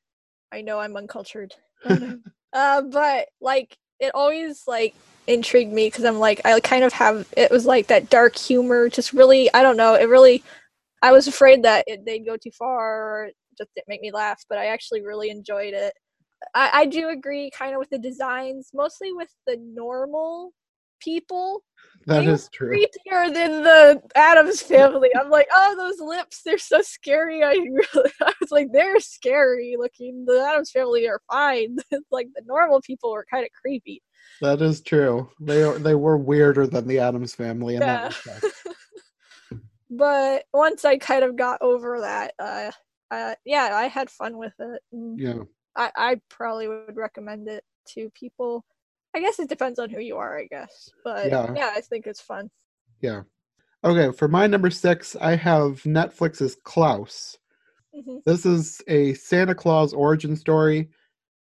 [0.52, 1.54] I know I'm uncultured.
[2.52, 4.94] Uh, but like it always like
[5.26, 8.88] intrigued me because I'm like I kind of have it was like that dark humor.
[8.88, 9.94] Just really I don't know.
[9.94, 10.42] It really
[11.02, 14.42] I was afraid that it, they'd go too far or just didn't make me laugh,
[14.48, 15.92] but I actually really enjoyed it.
[16.54, 20.52] I, I do agree kind of with the designs, mostly with the normal
[21.00, 21.62] people.
[22.06, 22.76] That They is true.
[22.76, 25.10] Creepier than the Addams family.
[25.18, 27.42] I'm like, oh, those lips, they're so scary.
[27.42, 30.24] I really, I was like, they're scary looking.
[30.24, 31.76] The Addams family are fine.
[32.10, 34.02] like the normal people are kind of creepy.
[34.40, 35.30] That is true.
[35.40, 38.44] They are, they were weirder than the Addams family in that respect.
[39.90, 42.70] but once I kind of got over that, uh,
[43.10, 44.82] uh, yeah, I had fun with it.
[44.92, 45.44] Yeah.
[45.74, 48.64] I, I probably would recommend it to people.
[49.14, 50.90] I guess it depends on who you are, I guess.
[51.04, 51.54] But Yeah.
[51.56, 52.50] yeah, I think it's fun.
[53.00, 53.22] Yeah.
[53.84, 57.38] Okay, for my number six, I have Netflix's Klaus.
[57.94, 60.90] hmm This is a Santa Claus origin story,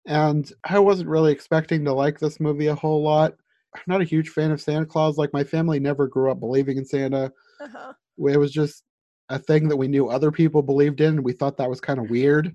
[0.06, 3.34] and I wasn't really expecting to like this movie a whole lot.
[3.76, 5.18] I'm not a huge fan of Santa Claus.
[5.18, 7.32] Like, my family never grew up believing in Santa.
[7.60, 7.94] Uh-huh.
[8.30, 8.84] It was just
[9.30, 12.00] a thing that we knew other people believed in, and we thought that was kind
[12.00, 12.54] of weird.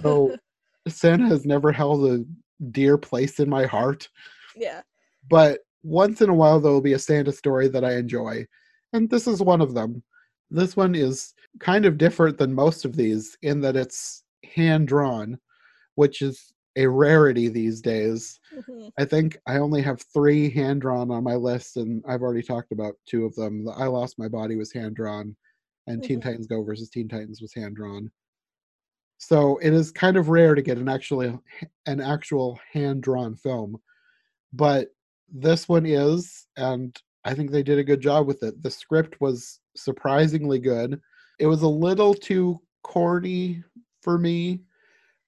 [0.00, 0.34] So,
[0.88, 2.24] Santa has never held a
[2.70, 4.08] dear place in my heart.
[4.56, 4.80] yeah.
[5.28, 8.46] but once in a while there will be a Santa story that I enjoy,
[8.92, 10.02] and this is one of them.
[10.50, 15.38] This one is kind of different than most of these in that it's hand drawn,
[15.96, 18.38] which is a rarity these days.
[18.52, 22.42] hmm I think I only have three hand drawn on my list, and I've already
[22.42, 23.64] talked about two of them.
[23.64, 25.36] The I Lost My Body was hand drawn,
[25.86, 26.22] and Teen Mhm.
[26.22, 28.10] Titans Go versus Teen Titans was hand drawn.
[29.18, 31.38] So it is kind of rare to get an actually
[31.86, 33.80] an actual hand drawn film,
[34.52, 34.88] but
[35.28, 38.62] this one is, and I think they did a good job with it.
[38.62, 41.00] The script was surprisingly good.
[41.40, 43.64] It was a little too corny
[44.02, 44.62] for me,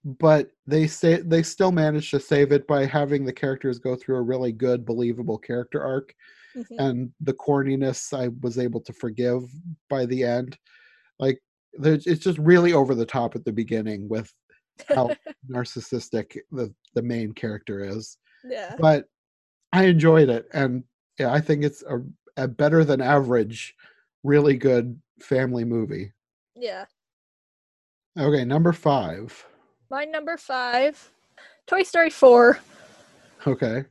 [0.05, 4.17] but they say they still managed to save it by having the characters go through
[4.17, 6.15] a really good, believable character arc,
[6.55, 9.43] hmm and the corniness I was able to forgive
[9.91, 10.57] by the end.
[11.19, 11.41] Like
[11.75, 14.33] there's, it's just really over the top at the beginning with
[14.89, 15.11] how
[15.51, 18.75] narcissistic the the main character is yeah.
[18.79, 19.07] but
[19.73, 20.85] I enjoyed it, and
[21.19, 22.01] yeah, I think it's a,
[22.37, 23.75] a better than average,
[24.23, 26.13] really good family movie.
[26.55, 26.87] Yeah.
[28.19, 29.45] Okay, number five.
[29.91, 31.11] My number five,
[31.67, 32.59] Toy Story 4.
[33.47, 33.85] Okay,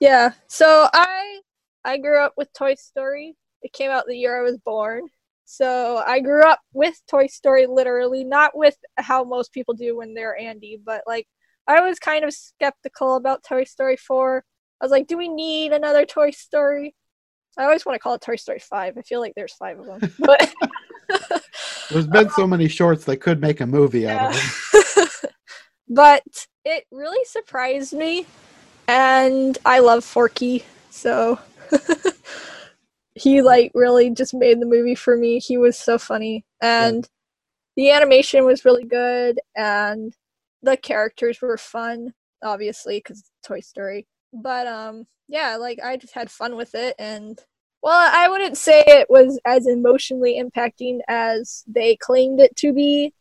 [0.00, 0.32] Yeah.
[0.48, 1.40] So I
[1.84, 3.36] I grew up with Toy Story.
[3.62, 5.02] It came out the year I was born.
[5.44, 10.14] So I grew up with Toy Story literally, not with how most people do when
[10.14, 11.26] they're Andy, but like
[11.68, 14.44] I was kind of skeptical about Toy Story 4.
[14.80, 16.94] I was like, do we need another Toy Story?
[17.58, 18.98] I always want to call it Toy Story 5.
[18.98, 20.12] I feel like there's five of them.
[20.18, 20.52] But
[21.90, 24.40] there's been so many shorts they could make a movie out of Yeah.
[24.40, 24.82] them.
[25.88, 28.26] but it really surprised me
[28.88, 31.38] and i love forky so
[33.16, 35.38] he like really just made the movie for me.
[35.38, 37.08] He was so funny and
[37.76, 40.14] the animation was really good and
[40.62, 44.06] the characters were fun obviously because toy story.
[44.32, 47.40] But um yeah like i just had fun with it and
[47.82, 53.12] well i wouldn't say it was as emotionally impacting as they claimed it to be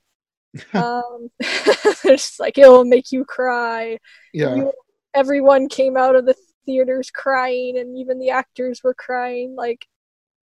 [0.73, 3.97] um it's just like it'll make you cry.
[4.33, 4.73] Yeah, You-
[5.13, 9.55] everyone came out of the theaters crying and even the actors were crying.
[9.55, 9.85] Like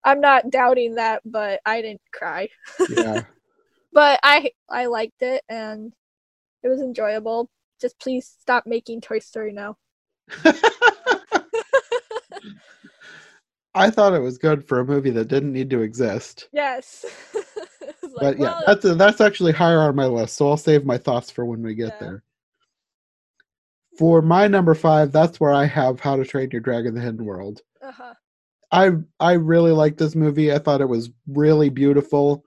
[0.03, 2.49] i'm not doubting that but i didn't cry.
[2.89, 3.23] Yeah,
[3.93, 5.93] but i i liked it and
[6.63, 7.49] it was enjoyable.
[7.79, 9.77] Just please stop making toy story now
[13.73, 16.49] I thought it was good for a movie that didn't need to exist.
[16.51, 17.05] yes
[17.81, 20.97] It's But yeah, well, that's that's actually higher on my list, so I'll save my
[20.97, 21.97] thoughts for when we get Yeah.
[21.99, 22.23] there.
[23.97, 27.25] For my number five, that's where I have How to Train Your Dragon: The Hidden
[27.25, 27.61] World.
[27.81, 28.13] uh-huh.
[28.71, 30.51] I I really liked this movie.
[30.53, 32.45] I thought it was really beautiful,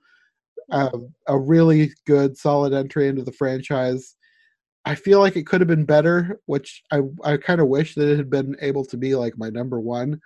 [0.71, 0.91] uh,
[1.27, 4.17] a really good, solid entry into the franchise.
[4.87, 8.09] I feel like it could have been better, which I I kind of wish that
[8.11, 10.21] it had been able to be like my number one,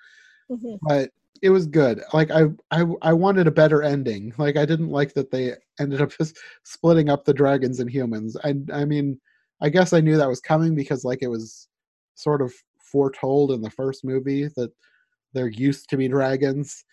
[0.48, 0.78] Mhm.
[0.82, 1.10] but
[1.42, 2.02] it was good.
[2.12, 4.34] Like I I I wanted a better ending.
[4.38, 8.36] Like I didn't like that they ended up just splitting up the dragons and humans.
[8.44, 9.20] I I mean,
[9.60, 11.68] I guess I knew that was coming because like it was
[12.14, 14.72] sort of foretold in the first movie that
[15.34, 16.84] there used to be dragons.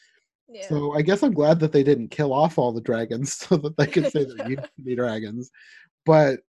[0.47, 3.57] yeah So I guess I'm glad that they didn't kill off all the dragons so
[3.57, 5.51] that they could say there used to be dragons.
[6.05, 6.41] But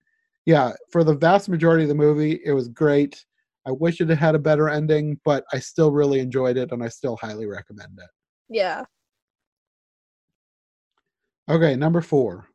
[0.45, 3.25] yeah, for the vast majority of the movie, it was great.
[3.65, 6.87] I wish it had a better ending, but I still really enjoyed it and I
[6.89, 8.09] still highly recommend it.
[8.49, 8.85] yeah
[11.49, 12.47] Okay, number four.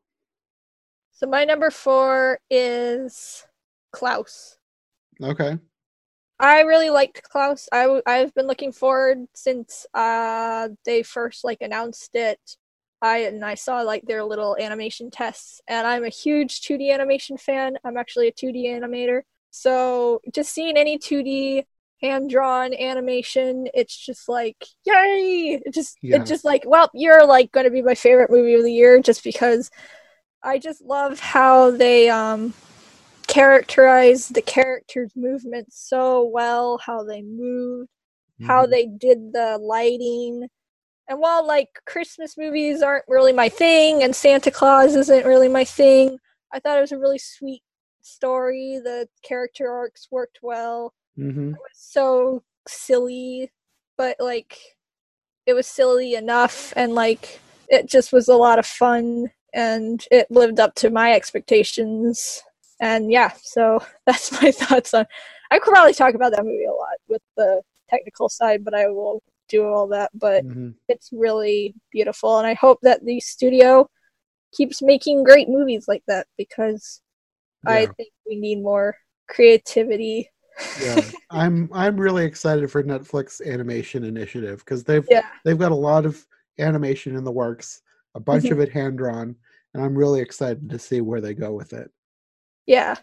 [1.12, 3.44] so my number four is
[3.92, 4.56] klaus
[5.22, 5.58] Okay.
[6.38, 7.68] I really liked Klaus.
[7.70, 12.40] I w- I've been looking forward since uh they first like announced it
[13.02, 17.36] I and I saw like their little animation tests, and I'm a huge 2D animation
[17.36, 17.76] fan.
[17.84, 21.64] I'm actually a 2D animator, so just seeing any 2D
[22.02, 25.60] hand drawn animation, it's just like yay!
[25.64, 26.20] It just Yes.
[26.20, 29.00] it's just like well, you're like going to be my favorite movie of the year
[29.02, 29.70] just because
[30.42, 32.54] I just love how they um
[33.26, 37.88] characterize the characters' movements so well, how they move
[38.42, 38.70] how Mhm.
[38.70, 40.48] they did the lighting.
[41.08, 45.64] And while like Christmas movies aren't really my thing and Santa Claus isn't really my
[45.64, 46.18] thing,
[46.52, 47.62] I thought it was a really sweet
[48.02, 48.80] story.
[48.82, 50.94] The character arcs worked well.
[51.18, 51.50] Mhm.
[51.54, 53.50] It was so silly,
[53.96, 54.58] but like
[55.46, 60.30] it was silly enough and like it just was a lot of fun and it
[60.30, 62.42] lived up to my expectations.
[62.80, 65.06] And yeah, so that's my thoughts on
[65.50, 68.88] I could probably talk about that movie a lot with the technical side, but I
[68.88, 70.10] will do all that.
[70.14, 70.74] But Mhm.
[70.88, 73.88] it's really beautiful, and I hope that the studio
[74.52, 77.02] keeps making great movies like that because
[77.66, 78.96] I think we need more
[79.28, 80.28] creativity.
[80.82, 85.26] yeah i'm i'm really excited for netflix animation initiative because they've Yeah.
[85.44, 86.26] they've got a lot of
[86.58, 87.80] animation in the works
[88.14, 88.50] a bunch Mhm.
[88.52, 89.36] of it hand drawn
[89.72, 91.90] and i'm really excited to see where they go with it
[92.66, 92.96] Yeah.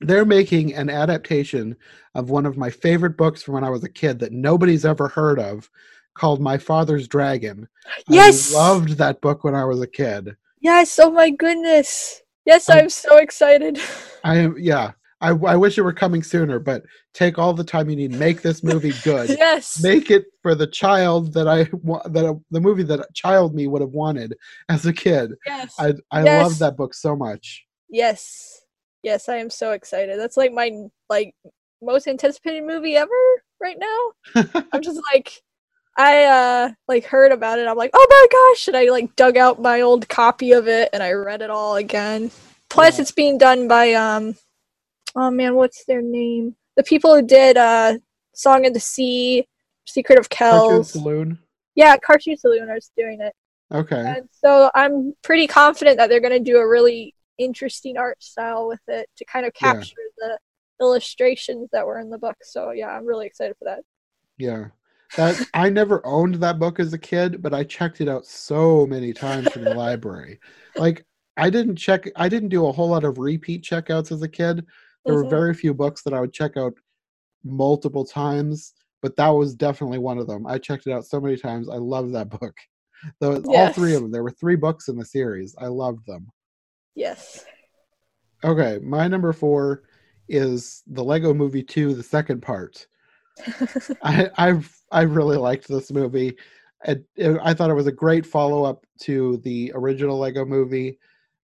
[0.00, 1.76] they're making an adaptation
[2.14, 5.06] of one of my favorite books from when i was a kid that nobody's ever
[5.08, 5.70] heard of
[6.14, 7.68] called my father's dragon
[8.08, 8.52] Yes.
[8.52, 10.98] i loved that book when i was a kid Yes.
[10.98, 12.22] Oh my goodness.
[12.46, 13.78] Yes, Um, I'm so excited.
[14.24, 16.82] i am yeah I, I wish it were coming sooner but
[17.14, 19.82] take all the time you need make this movie good yes.
[19.82, 23.66] make it for the child that I wa- that I, the movie that child me
[23.66, 24.34] would have wanted
[24.68, 25.32] as a kid.
[25.46, 25.74] yes.
[25.78, 26.42] I I Yes.
[26.42, 27.64] love that book so much.
[27.88, 28.62] Yes.
[29.02, 30.18] Yes, I am so excited.
[30.18, 30.70] That's like my
[31.08, 31.34] like
[31.82, 33.10] most anticipated movie ever
[33.60, 34.42] right now.
[34.72, 35.32] I'm just like
[35.96, 37.66] I uh like heard about it.
[37.66, 40.90] I'm like, "Oh my gosh." And I like dug out my old copy of it
[40.92, 42.30] and I read it all again.
[42.68, 43.02] Plus Yeah.
[43.02, 44.34] it's being done by um
[45.14, 46.54] oh man, what's their name?
[46.76, 47.98] The people who did uh
[48.34, 49.46] Song of the Sea,
[49.86, 51.38] Secret of Kells, Cartoon Saloon.
[51.74, 53.32] Yeah, Cartoon Saloon is doing it.
[53.72, 53.96] Okay.
[54.16, 58.68] And so I'm pretty confident that they're going to do a really interesting art style
[58.68, 59.72] with it to kind of Yeah.
[59.72, 60.38] capture the
[60.80, 62.36] illustrations that were in the book.
[62.42, 63.80] So yeah, I'm really excited for that.
[64.38, 64.66] Yeah.
[65.16, 68.86] That I never owned that book as a kid, but I checked it out so
[68.86, 70.40] many times from the library.
[70.76, 74.28] Like I didn't check I didn't do a whole lot of repeat checkouts as a
[74.28, 74.64] kid.
[75.04, 75.30] There were Mhm.
[75.30, 76.74] very few books that I would check out
[77.44, 80.46] multiple times, but that was definitely one of them.
[80.46, 81.68] I checked it out so many times.
[81.68, 82.56] I love that book.
[83.20, 84.10] The, All three of them.
[84.10, 85.54] There were three books in the series.
[85.58, 86.28] I loved them.
[86.94, 87.44] Yes.
[88.42, 89.82] Okay, my number four
[90.28, 92.86] is the Lego Movie 2, the second part.
[94.02, 96.36] I I've I really liked this movie.
[96.84, 97.04] It-
[97.42, 100.98] I thought it was a great follow up to the original Lego Movie.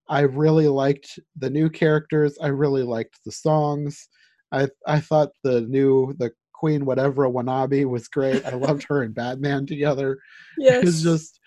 [0.09, 2.37] I really liked the new characters.
[2.41, 4.09] I really liked the songs.
[4.53, 8.45] I I thought the new the Queen Watevra Wa'Nabi was great.
[8.47, 10.19] I loved her and Batman together.
[10.59, 10.87] yes.
[10.87, 11.41] It's just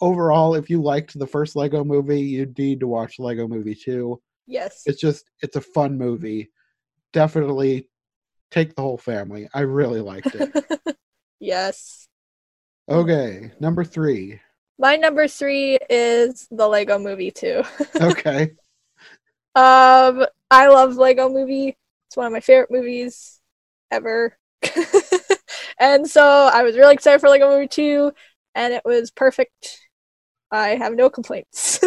[0.00, 4.18] overall, if you liked the first Lego Movie, you need to watch Lego Movie 2
[4.46, 4.82] yes.
[4.86, 6.50] it's just it's a fun movie
[7.12, 7.88] definitely
[8.52, 10.50] take the whole family i really liked it
[11.40, 12.06] yes.
[12.88, 14.38] okay number three
[14.78, 17.62] My number 3 is the Lego movie too.
[18.00, 18.52] okay
[19.54, 21.76] Um, I love Lego Movie.
[22.08, 23.40] It's one of my favorite movies
[23.90, 24.36] ever.
[25.78, 28.12] and so I was really excited for Lego Movie 2,
[28.54, 29.78] and it was perfect.
[30.50, 31.80] I have no complaints.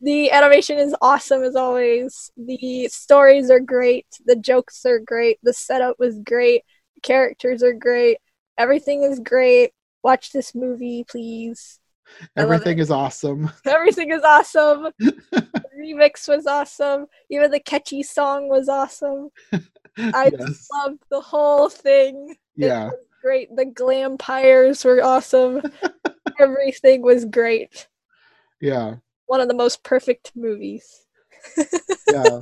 [0.00, 2.30] The animation is awesome as always.
[2.36, 4.06] The stories are great.
[4.26, 5.38] The jokes are great.
[5.42, 6.62] The setup was great.
[6.96, 8.18] The characters are great.
[8.58, 9.72] Everything is great.
[10.02, 11.80] Watch this movie, please.
[12.36, 14.88] Everything is awesome Everything is awesome.
[15.00, 15.44] the
[15.76, 17.06] remix was awesome.
[17.30, 19.30] Even the catchy song was awesome.
[19.98, 22.36] I yes just loved the whole thing.
[22.54, 22.90] Yeah
[23.22, 23.48] great.
[23.56, 25.60] The glampires were awesome.
[26.38, 27.88] Everything was great.
[28.60, 28.96] yeah
[29.26, 31.06] One of the most perfect movies.
[32.10, 32.38] yeah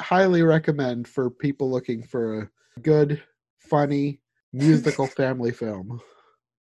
[0.00, 3.22] highly recommend for people looking for a good
[3.60, 4.20] funny
[4.52, 6.00] musical family film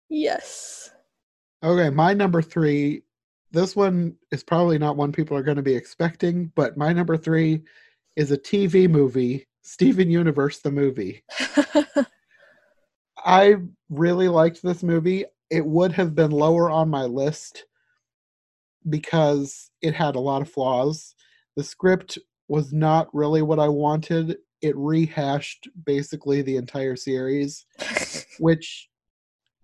[0.08, 0.90] Yes.
[1.62, 3.02] Okay, my number three.
[3.52, 7.16] This one is probably not one people are going to be expecting, but my number
[7.16, 7.62] three
[8.16, 11.24] is a TV movie, Steven Universe, the movie.
[13.24, 13.56] I
[13.88, 15.24] really liked this movie.
[15.50, 17.64] It would have been lower on my list
[18.88, 21.14] because it had a lot of flaws.
[21.56, 22.18] The script
[22.48, 24.38] was not really what I wanted.
[24.62, 27.66] It rehashed basically the entire series,
[28.38, 28.88] which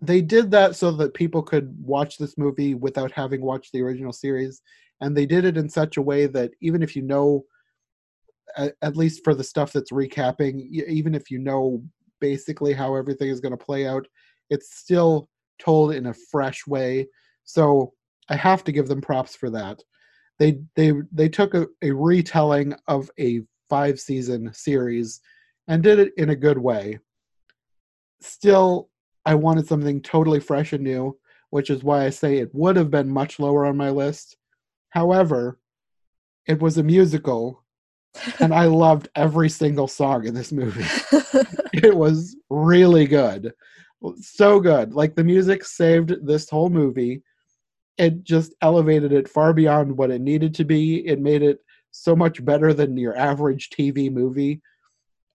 [0.00, 4.12] they did that so that people could watch this movie without having watched the original
[4.12, 4.60] series
[5.02, 7.44] and they did it in such a way that even if you know
[8.56, 11.82] at, least for the stuff that's recapping even if you know
[12.20, 14.06] basically how everything is going to play out
[14.50, 17.06] it's still told in a fresh way
[17.44, 17.92] so
[18.28, 19.82] i have to give them props for that
[20.38, 25.20] they they they took a, a retelling of a five season series
[25.68, 26.98] and did it in a good way
[28.20, 28.88] still
[29.24, 31.16] I wanted something totally fresh and new,
[31.50, 34.36] which is why I say it would have been much lower on my list.
[34.90, 35.58] However,
[36.46, 37.64] it was a musical,
[38.40, 40.84] and I loved every single song in this movie.
[41.72, 43.52] it was really good.
[44.20, 44.92] So good.
[44.92, 47.22] Like the music saved this whole movie.
[47.98, 51.06] It just elevated it far beyond what it needed to be.
[51.06, 51.58] It made it
[51.90, 54.62] so much better than your average TV movie.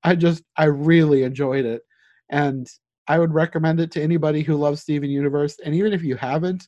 [0.04, 1.82] I just, I really enjoyed it.
[2.30, 2.68] And
[3.08, 5.58] I would recommend it to anybody who loves Steven Universe.
[5.64, 6.68] And even if you haven't,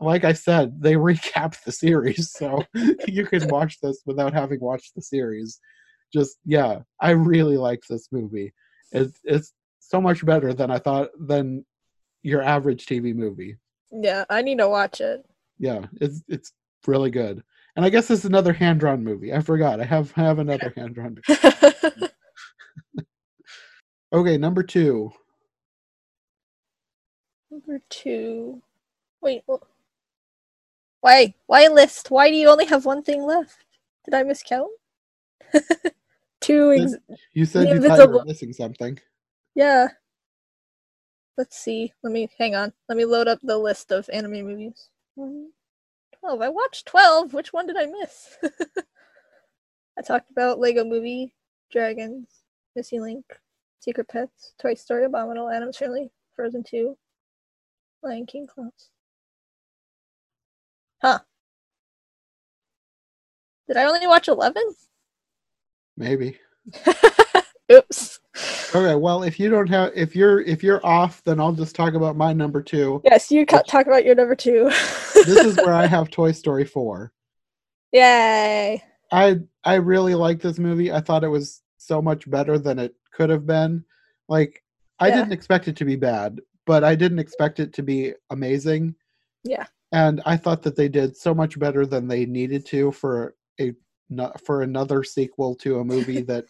[0.00, 2.64] like I said, they recap the series, so
[3.06, 5.60] you can watch this without having watched the series.
[6.12, 8.52] Just yeah, I really like this movie.
[8.92, 11.64] It, it's so much better than I thought than
[12.22, 13.56] your average TV movie.
[13.92, 15.24] Yeah, I need to watch it.
[15.58, 16.52] Yeah, it's it's
[16.86, 17.42] really good.
[17.76, 19.32] And I guess it's another hand drawn movie.
[19.34, 19.80] I forgot.
[19.80, 21.18] I have I have another hand drawn.
[24.12, 25.12] Okay, number two.
[27.50, 28.62] Number two.
[29.22, 29.44] Wait.
[29.50, 29.64] wh-
[31.00, 31.34] Why?
[31.46, 32.10] Why list?
[32.10, 33.64] Why do you only have one thing left?
[34.04, 34.68] Did I miscount?
[36.40, 36.72] two.
[36.74, 36.96] Ex-
[37.34, 38.98] You said The you thought you were missing something.
[39.54, 39.88] yeah.
[41.40, 41.90] Let's see.
[42.02, 42.70] Let me hang on.
[42.86, 44.90] Let me load up the list of anime movies.
[45.14, 45.46] 12.
[46.22, 47.32] I watched twelve.
[47.32, 48.36] Which one did I miss?
[49.98, 51.32] I talked about Lego Movie,
[51.72, 52.28] Dragons,
[52.76, 53.24] Missing Link,
[53.78, 56.98] Secret Pets, Toy Story, Abominable, Addams Family, Frozen Two,
[58.02, 58.90] Lion King, Klaus.
[61.00, 61.20] Huh.
[63.66, 64.62] Did I only watch 11?
[65.96, 66.38] Maybe.
[67.72, 68.18] Oops.
[68.74, 71.94] Okay, well, if you don't have, if you're if you're off, then I'll just talk
[71.94, 73.00] about my number two.
[73.04, 74.64] Yes, you Which- talk about your number two.
[75.14, 77.12] This is where I have Toy Story four.
[77.92, 78.82] Yay.
[79.12, 80.92] I I really like this movie.
[80.92, 83.84] I thought it was so much better than it could have been.
[84.28, 84.62] Like
[84.98, 85.16] I Yeah.
[85.16, 88.94] didn't expect it to be bad, but I didn't expect it to be amazing.
[89.44, 89.66] Yeah.
[89.92, 93.74] And I thought that they did so much better than they needed to for a
[94.44, 96.44] for another sequel to a movie that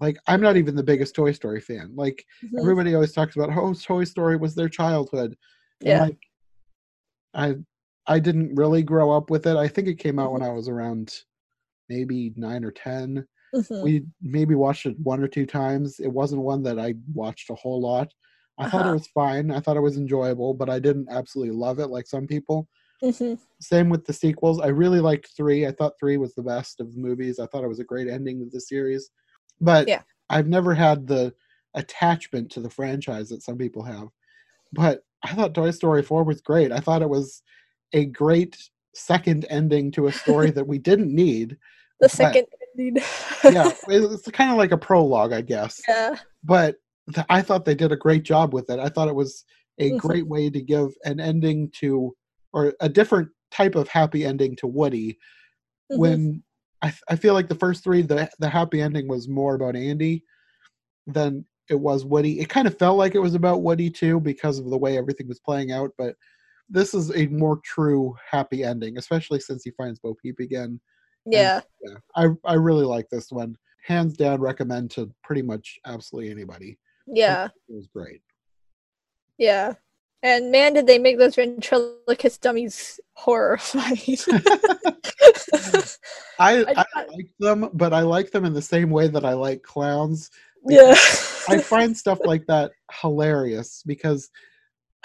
[0.00, 1.92] like I'm not even the biggest Toy Story fan.
[1.94, 2.60] Like Mhm.
[2.60, 5.36] everybody always talks about oh Toy Story was their childhood.
[5.80, 6.00] And, Yeah.
[6.00, 6.18] like,
[7.34, 7.56] I
[8.06, 9.56] I didn't really grow up with it.
[9.56, 10.50] I think it came out when Mm-hmm.
[10.50, 11.12] I was around
[11.88, 13.26] maybe nine or ten.
[13.54, 13.82] Mhm.
[13.82, 15.98] We maybe watched it one or two times.
[16.00, 18.12] It wasn't one that I watched a whole lot.
[18.58, 18.94] I thought it Uh-huh.
[18.94, 19.50] was fine.
[19.50, 22.68] I thought it was enjoyable, but I didn't absolutely love it like some people.
[23.02, 23.38] Mhm.
[23.60, 24.60] Same with the sequels.
[24.60, 25.66] I really liked three.
[25.66, 27.38] I thought three was the best of the movies.
[27.38, 29.10] I thought it was a great ending of the series.
[29.60, 30.02] But Yeah.
[30.30, 31.34] I've never had the
[31.74, 34.08] attachment to the franchise that some people have.
[34.72, 36.72] But I thought Toy Story 4 was great.
[36.72, 37.42] I thought it was
[37.92, 38.56] a great
[38.94, 41.56] second ending to a story that we didn't need.
[42.00, 42.46] The second
[42.78, 43.02] ending.
[43.44, 45.80] Yeah, it's kind of like a prologue, I guess.
[45.88, 46.16] yeah.
[46.44, 46.76] But
[47.14, 48.78] th- I thought they did a great job with it.
[48.78, 49.44] I thought it was
[49.78, 49.98] a Mhm.
[49.98, 52.14] great way to give an ending to,
[52.52, 55.18] or a different type of happy ending to Woody
[55.90, 55.98] Mhm.
[55.98, 56.42] when
[56.82, 60.24] I, I feel like the first three the the happy ending was more about Andy
[61.06, 62.40] than it was Woody.
[62.40, 65.28] It kind of felt like it was about Woody too because of the way everything
[65.28, 66.14] was playing out, but
[66.68, 70.80] this is a more true happy ending, especially since he finds Bo Peep again.
[71.24, 71.60] yeah.
[71.82, 73.56] Yeah, I I really like this one.
[73.84, 76.78] Hands down, recommend to pretty much absolutely anybody.
[77.06, 77.48] Yeah.
[77.68, 78.20] It was great.
[79.38, 79.74] Yeah.
[80.22, 83.96] And man, did they make those ventriloquist dummies horrifying.
[86.38, 89.32] I, I- I like them, but I like them in the same way that I
[89.34, 90.30] like clowns.
[90.68, 90.94] yeah.
[91.48, 94.30] I find stuff like that hilarious because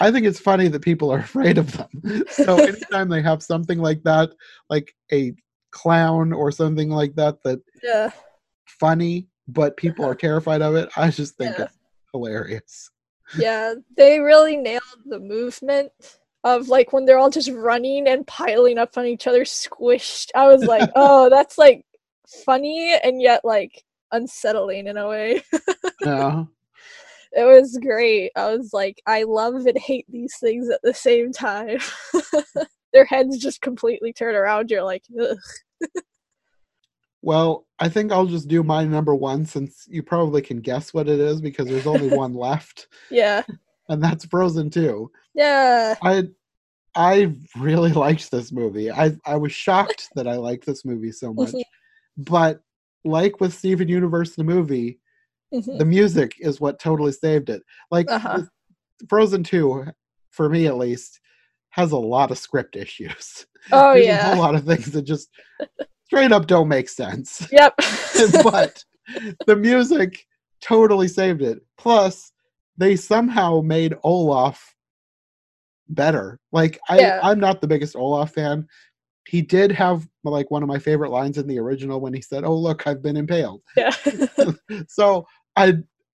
[0.00, 2.24] I think it's funny that people are afraid of them.
[2.30, 4.30] So anytime they have something like that,
[4.68, 5.32] like a
[5.70, 8.10] clown or something like that, that yeah.
[8.66, 11.64] funny, but people are terrified of it, I just think Yeah.
[11.64, 11.78] it's
[12.12, 12.90] hilarious.
[13.38, 13.74] Yeah.
[13.96, 15.92] They really nailed the movement
[16.44, 20.30] of like when they're all just running and piling up on each other squished.
[20.34, 21.84] I was like, oh, that's like
[22.44, 25.42] funny and yet like unsettling in a way.
[26.04, 26.46] Yeah.
[27.30, 28.32] It was great.
[28.34, 31.78] I was like, I love and hate these things at the same time.
[32.92, 34.68] Their heads just completely turn around.
[34.68, 35.38] You're like, Ugh.
[37.22, 41.08] Well, I think I'll just do my number one since you probably can guess what
[41.08, 42.88] it is because there's only one left.
[43.10, 43.44] yeah,
[43.88, 45.10] and that's Frozen 2.
[45.34, 45.94] Yeah.
[46.02, 46.24] I
[46.94, 48.90] I really liked this movie.
[48.90, 51.50] I I was shocked that I liked this movie so much.
[51.52, 51.62] Mhm.
[52.18, 52.60] But
[53.04, 55.00] like with Steven Universe the movie,
[55.52, 55.78] Mhm.
[55.78, 57.62] the music is what totally saved it.
[57.90, 58.42] Like Uh-huh.
[59.08, 59.86] Frozen 2,
[60.30, 61.20] for me at least,
[61.70, 63.46] has a lot of script issues.
[63.72, 64.34] Oh There's a yeah.
[64.34, 65.28] whole lot of things that just
[66.06, 67.48] straight up don't make sense.
[67.50, 67.74] Yep.
[68.44, 68.84] but
[69.46, 70.26] the music
[70.60, 71.58] totally saved it.
[71.78, 72.31] Plus,
[72.76, 74.74] they somehow made Olaf
[75.88, 76.38] better.
[76.52, 77.20] Like I, Yeah.
[77.22, 78.66] I'm not the biggest Olaf fan.
[79.28, 82.44] He did have like one of my favorite lines in the original when he said,
[82.44, 83.90] "Oh look, I've been impaled." yeah.
[84.88, 85.74] so I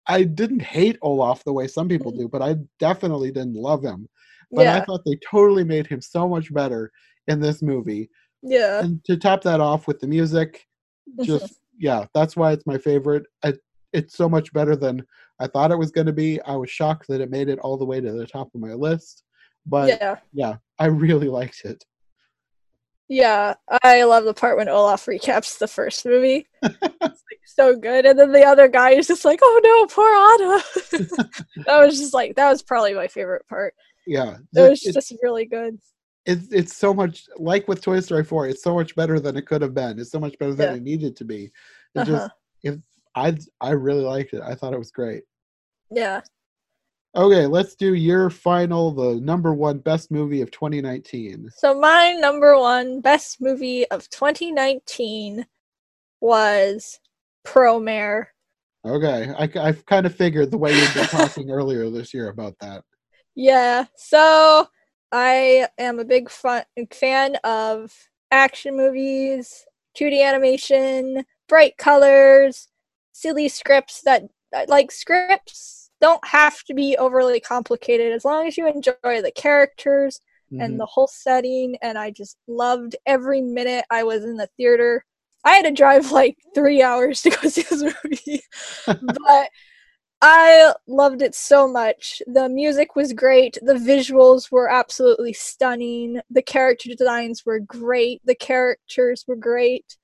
[0.08, 2.18] I didn't hate Olaf the way some people Mhm.
[2.18, 4.08] do, but I definitely didn't love him.
[4.52, 6.92] But I thought they totally made him so much better
[7.28, 8.10] in this movie.
[8.42, 8.80] Yeah.
[8.84, 10.66] And to top that off with the music,
[11.24, 13.26] just yeah, that's why it's my favorite.
[13.44, 13.54] I,
[13.96, 15.06] it's so much better than
[15.40, 16.42] I thought it was going to be.
[16.42, 18.74] I was shocked that it made it all the way to the top of my
[18.74, 19.24] list,
[19.66, 20.56] but yeah, yeah.
[20.80, 21.84] I really liked it.
[23.08, 23.54] Yeah.
[23.84, 26.48] I love the part when Olaf recaps the first movie.
[26.64, 28.06] it's like so good.
[28.06, 30.64] And then the other guy is just like, oh no, poor Anna.
[31.68, 33.74] that was just like that was probably my favorite part.
[34.08, 35.78] Yeah, It was just really good.
[36.26, 38.48] it's it's so much like with Toy Story 4.
[38.48, 40.00] It's so much better than it could have been.
[40.00, 40.78] It's so much better than Yeah.
[40.78, 41.46] it needed to be.
[41.46, 41.52] It
[42.00, 42.06] Uh-huh.
[42.06, 42.32] just
[42.64, 42.76] if
[43.16, 44.42] I I really liked it.
[44.42, 45.24] I thought it was great.
[45.92, 46.22] Yeah.
[47.16, 51.50] Okay, let's do your final, the number one best movie of 2019.
[51.56, 55.46] So my number one best movie of 2019
[56.20, 57.00] was
[57.46, 58.26] Promare.
[58.86, 62.56] Okay, I, I've kind of figured the way you've been talking earlier this year about
[62.60, 62.84] that.
[63.34, 63.86] Yeah.
[63.96, 64.68] So
[65.12, 67.94] I am a big fun- fan of
[68.30, 69.66] action movies,
[69.98, 72.68] 2D animation, bright colors,
[73.16, 74.24] silly scripts that
[74.68, 80.20] like scripts don't have to be overly complicated as long as you enjoy the characters
[80.52, 80.62] Mhm.
[80.64, 85.06] and the whole setting and I just loved every minute I was in the theater.
[85.46, 88.42] I had to drive like 3 hours to go see this movie.
[89.02, 89.50] but
[90.22, 92.22] I loved it so much.
[92.28, 93.58] The music was great.
[93.62, 96.20] The visuals were absolutely stunning.
[96.30, 98.22] The character designs were great.
[98.26, 99.98] The characters were great.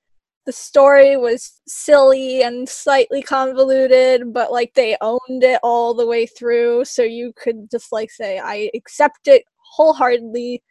[0.46, 6.26] The story was silly and slightly convoluted, but like they owned it all the way
[6.26, 6.84] through.
[6.84, 10.62] So you could just like say, I accept it wholeheartedly.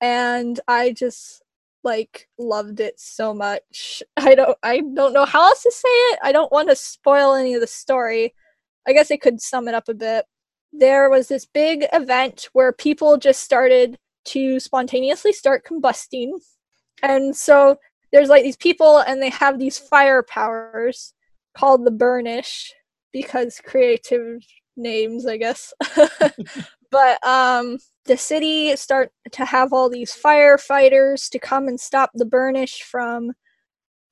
[0.00, 1.42] And I just
[1.84, 4.02] like loved it so much.
[4.16, 6.18] I don't I don't know how else to say it.
[6.22, 8.34] I don't want to spoil any of the story.
[8.88, 10.24] I guess I could sum it up a bit.
[10.72, 13.96] There was this big event where people just started
[14.26, 16.32] to spontaneously start combusting.
[17.02, 17.78] And so
[18.14, 21.14] there's like these people and they have these fire powers
[21.56, 22.72] called the burnish
[23.12, 24.40] because creative
[24.76, 25.74] names, I guess.
[26.92, 32.24] but um the city start to have all these firefighters to come and stop the
[32.24, 33.32] burnish from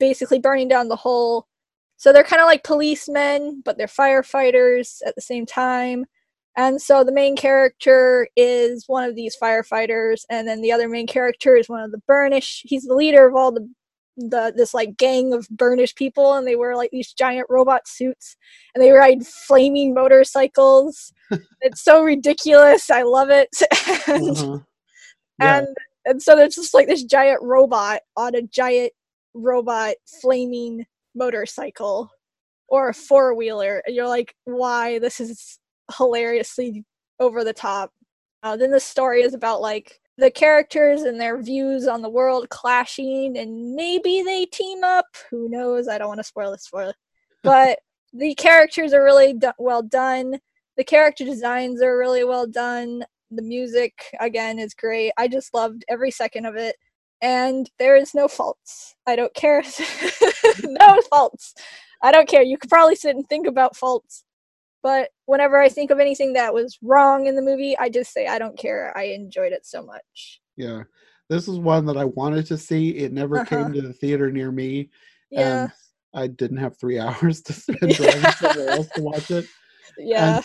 [0.00, 1.46] basically burning down the whole
[1.96, 6.06] so they're kind of like policemen but they're firefighters at the same time
[6.56, 11.06] and so the main character is one of these firefighters and then the other main
[11.06, 13.68] character is one of the burnish he's the leader of all the
[14.16, 18.36] the this like gang of burnish people and they wear like these giant robot suits
[18.74, 21.12] and they ride flaming motorcycles.
[21.64, 22.90] It's so ridiculous.
[22.90, 23.48] I love it.
[24.08, 24.58] And Uh-huh.
[25.40, 25.58] Yeah.
[25.60, 28.92] and and so there's just like this giant robot on a giant
[29.34, 30.84] robot flaming
[31.14, 32.10] motorcycle
[32.68, 34.98] or a four wheeler and you're like why?
[34.98, 35.58] This is
[35.96, 36.84] hilariously
[37.20, 37.92] over the top.
[38.42, 42.48] Uh, then the story is about like the characters and their views on the world
[42.50, 45.06] clashing and maybe they team up.
[45.30, 45.88] Who knows?
[45.88, 46.92] I don't want to spoil this for you
[47.42, 47.78] but
[48.12, 50.38] the characters are really do- well done.
[50.76, 53.04] The character designs are really well done.
[53.30, 55.12] The music again is great.
[55.16, 56.76] I just loved every second of it.
[57.20, 58.94] And there is no faults.
[59.06, 59.62] I don't care.
[60.64, 61.54] No faults.
[62.02, 62.42] I don't care.
[62.42, 64.24] You could probably sit and think about faults
[64.82, 68.26] but whenever i think of anything that was wrong in the movie i just say
[68.26, 70.82] i don't care i enjoyed it so much Yeah.
[71.28, 72.90] This is one that I wanted to see.
[72.90, 73.46] It never Uh-huh.
[73.56, 74.90] came to the theater near me.
[75.30, 75.72] yeah And
[76.14, 79.46] I didn't have three hours to spend driving somewhere else to watch it.
[79.98, 80.40] yeah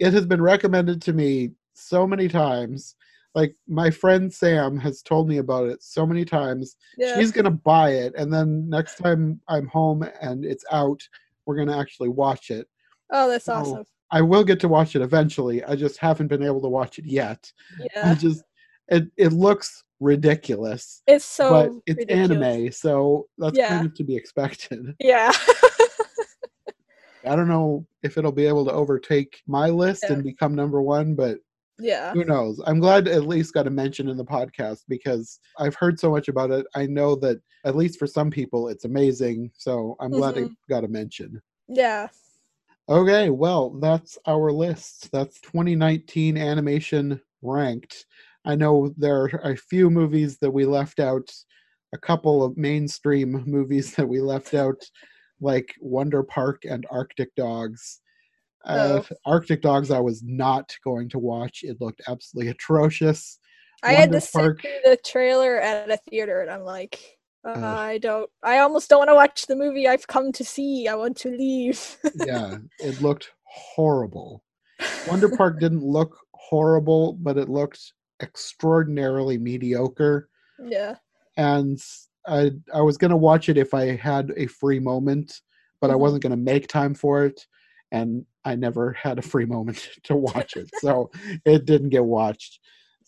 [0.00, 2.96] It has been recommended to me so many times.
[3.34, 6.76] Like my friend Sam has told me about it so many times.
[6.98, 11.00] yeah She's gonna buy it, and then next time I'm home and it's out,
[11.46, 12.66] we're gonna actually watch it.
[13.12, 13.84] Oh that's so- awesome
[14.14, 15.64] I will get to watch it eventually.
[15.64, 17.50] I just haven't been able to watch it yet.
[17.80, 18.44] I yeah just
[18.88, 21.02] it it looks ridiculous.
[21.06, 22.30] it's so but it's ridiculous.
[22.30, 23.68] anime, so that's Yeah.
[23.68, 24.94] kind of to be expected.
[25.00, 25.32] yeah
[27.24, 30.14] I don't know if it'll be able to overtake my list Yeah.
[30.14, 31.38] and become number one, but
[31.78, 32.12] Yeah.
[32.12, 32.60] who knows?
[32.66, 36.28] I'm glad at least got a mention in the podcast because I've heard so much
[36.28, 36.66] about it.
[36.74, 39.52] I know that at least for some people it's amazing.
[39.56, 40.52] So I'm glad it mm-hmm.
[40.68, 41.40] got a mention.
[41.68, 42.08] Yeah.
[42.92, 45.10] Okay, well, that's our list.
[45.12, 48.04] That's 2019 animation ranked.
[48.44, 51.32] I know there are a few movies that we left out,
[51.94, 54.82] a couple of mainstream movies that we left out,
[55.40, 58.00] like Wonder Park and Arctic Dogs.
[58.66, 59.14] Uh, Oh.
[59.24, 61.60] Arctic Dogs, I was not going to watch.
[61.62, 63.38] It looked absolutely atrocious.
[63.82, 67.00] I had Wonder to sit Park- through the trailer at a theater, and I'm like,
[67.44, 68.30] uh, I don't.
[68.42, 70.86] I almost don't want to watch the movie I've come to see.
[70.88, 71.98] I want to leave.
[72.14, 74.42] yeah, it looked horrible.
[75.06, 80.28] Wonder Park didn't look horrible, but it looked extraordinarily mediocre.
[80.68, 80.96] yeah.
[81.36, 81.80] and
[82.26, 85.40] I I was gonna watch it if I had a free moment,
[85.80, 85.98] but I Mhm.
[86.00, 87.46] wasn't gonna make time for it,
[87.90, 91.10] and I never had a free moment to watch it, so
[91.44, 92.60] it didn't get watched.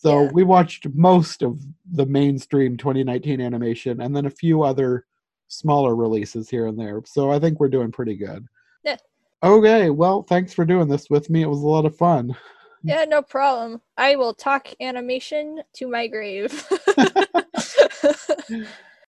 [0.05, 0.31] So Yeah.
[0.33, 1.59] we watched most of
[1.91, 5.07] the mainstream 2019 animation, and then a few other
[5.47, 7.01] smaller releases here and there.
[7.05, 8.45] So I think we're doing pretty good.
[8.83, 8.97] Yeah.
[9.41, 11.41] Okay, well, thanks for doing this with me.
[11.41, 12.35] It was a lot of fun.
[12.83, 13.81] Yeah, no problem.
[13.97, 16.51] I will talk animation to my grave.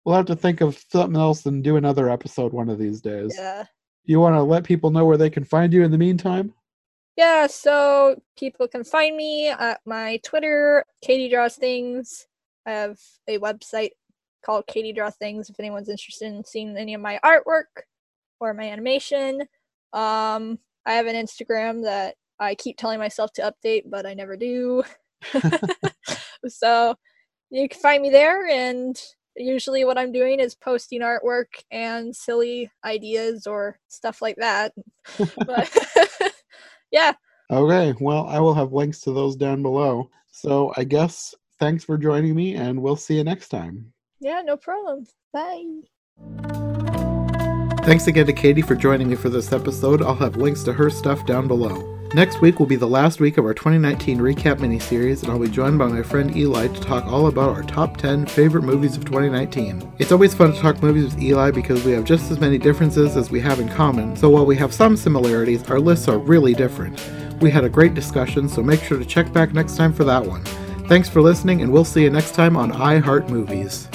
[0.06, 3.36] We'll have to think of something else and do another episode one of these days.
[3.38, 3.66] yeah.
[4.06, 6.52] You want to let people know where they can find you in the meantime?
[7.20, 12.26] Yeah, so people can find me at my Twitter, Katie Draws Things.
[12.66, 12.98] I have
[13.28, 13.90] a website
[14.42, 17.84] called Katie Draw Things if anyone's interested in seeing any of my artwork
[18.40, 19.42] or my animation.
[19.92, 24.38] Um, I have an Instagram that I keep telling myself to update, but I never
[24.38, 24.84] do.
[26.48, 26.96] so
[27.50, 28.98] you can find me there, and
[29.36, 34.72] usually what I'm doing is posting artwork and silly ideas or stuff like that.
[35.46, 35.70] but
[36.92, 37.14] yeah,
[37.52, 40.10] Okay, well, I will have links to those down below.
[40.32, 43.92] So I guess thanks for joining me, and we'll see you next time.
[44.20, 45.06] yeah, no problem.
[45.34, 45.64] Bye.
[47.86, 50.02] Thanks again to Katie for joining me for this episode.
[50.04, 51.99] I'll have links to her stuff down below.
[52.16, 55.38] Next week will be the last week of our 2019 recap mini series, and I'll
[55.38, 58.98] be joined by my friend Eli to talk all about our top 10 favorite movies
[58.98, 59.94] of 2019.
[60.00, 63.16] It's always fun to talk movies with Eli because we have just as many differences
[63.16, 66.56] as we have in common, so while we have some similarities, our lists are really
[66.56, 67.00] different.
[67.42, 70.26] We had a great discussion, so make sure to check back next time for that
[70.26, 70.44] one.
[70.88, 73.88] Thanks for listening, and we'll see you next time on I Heart Movies.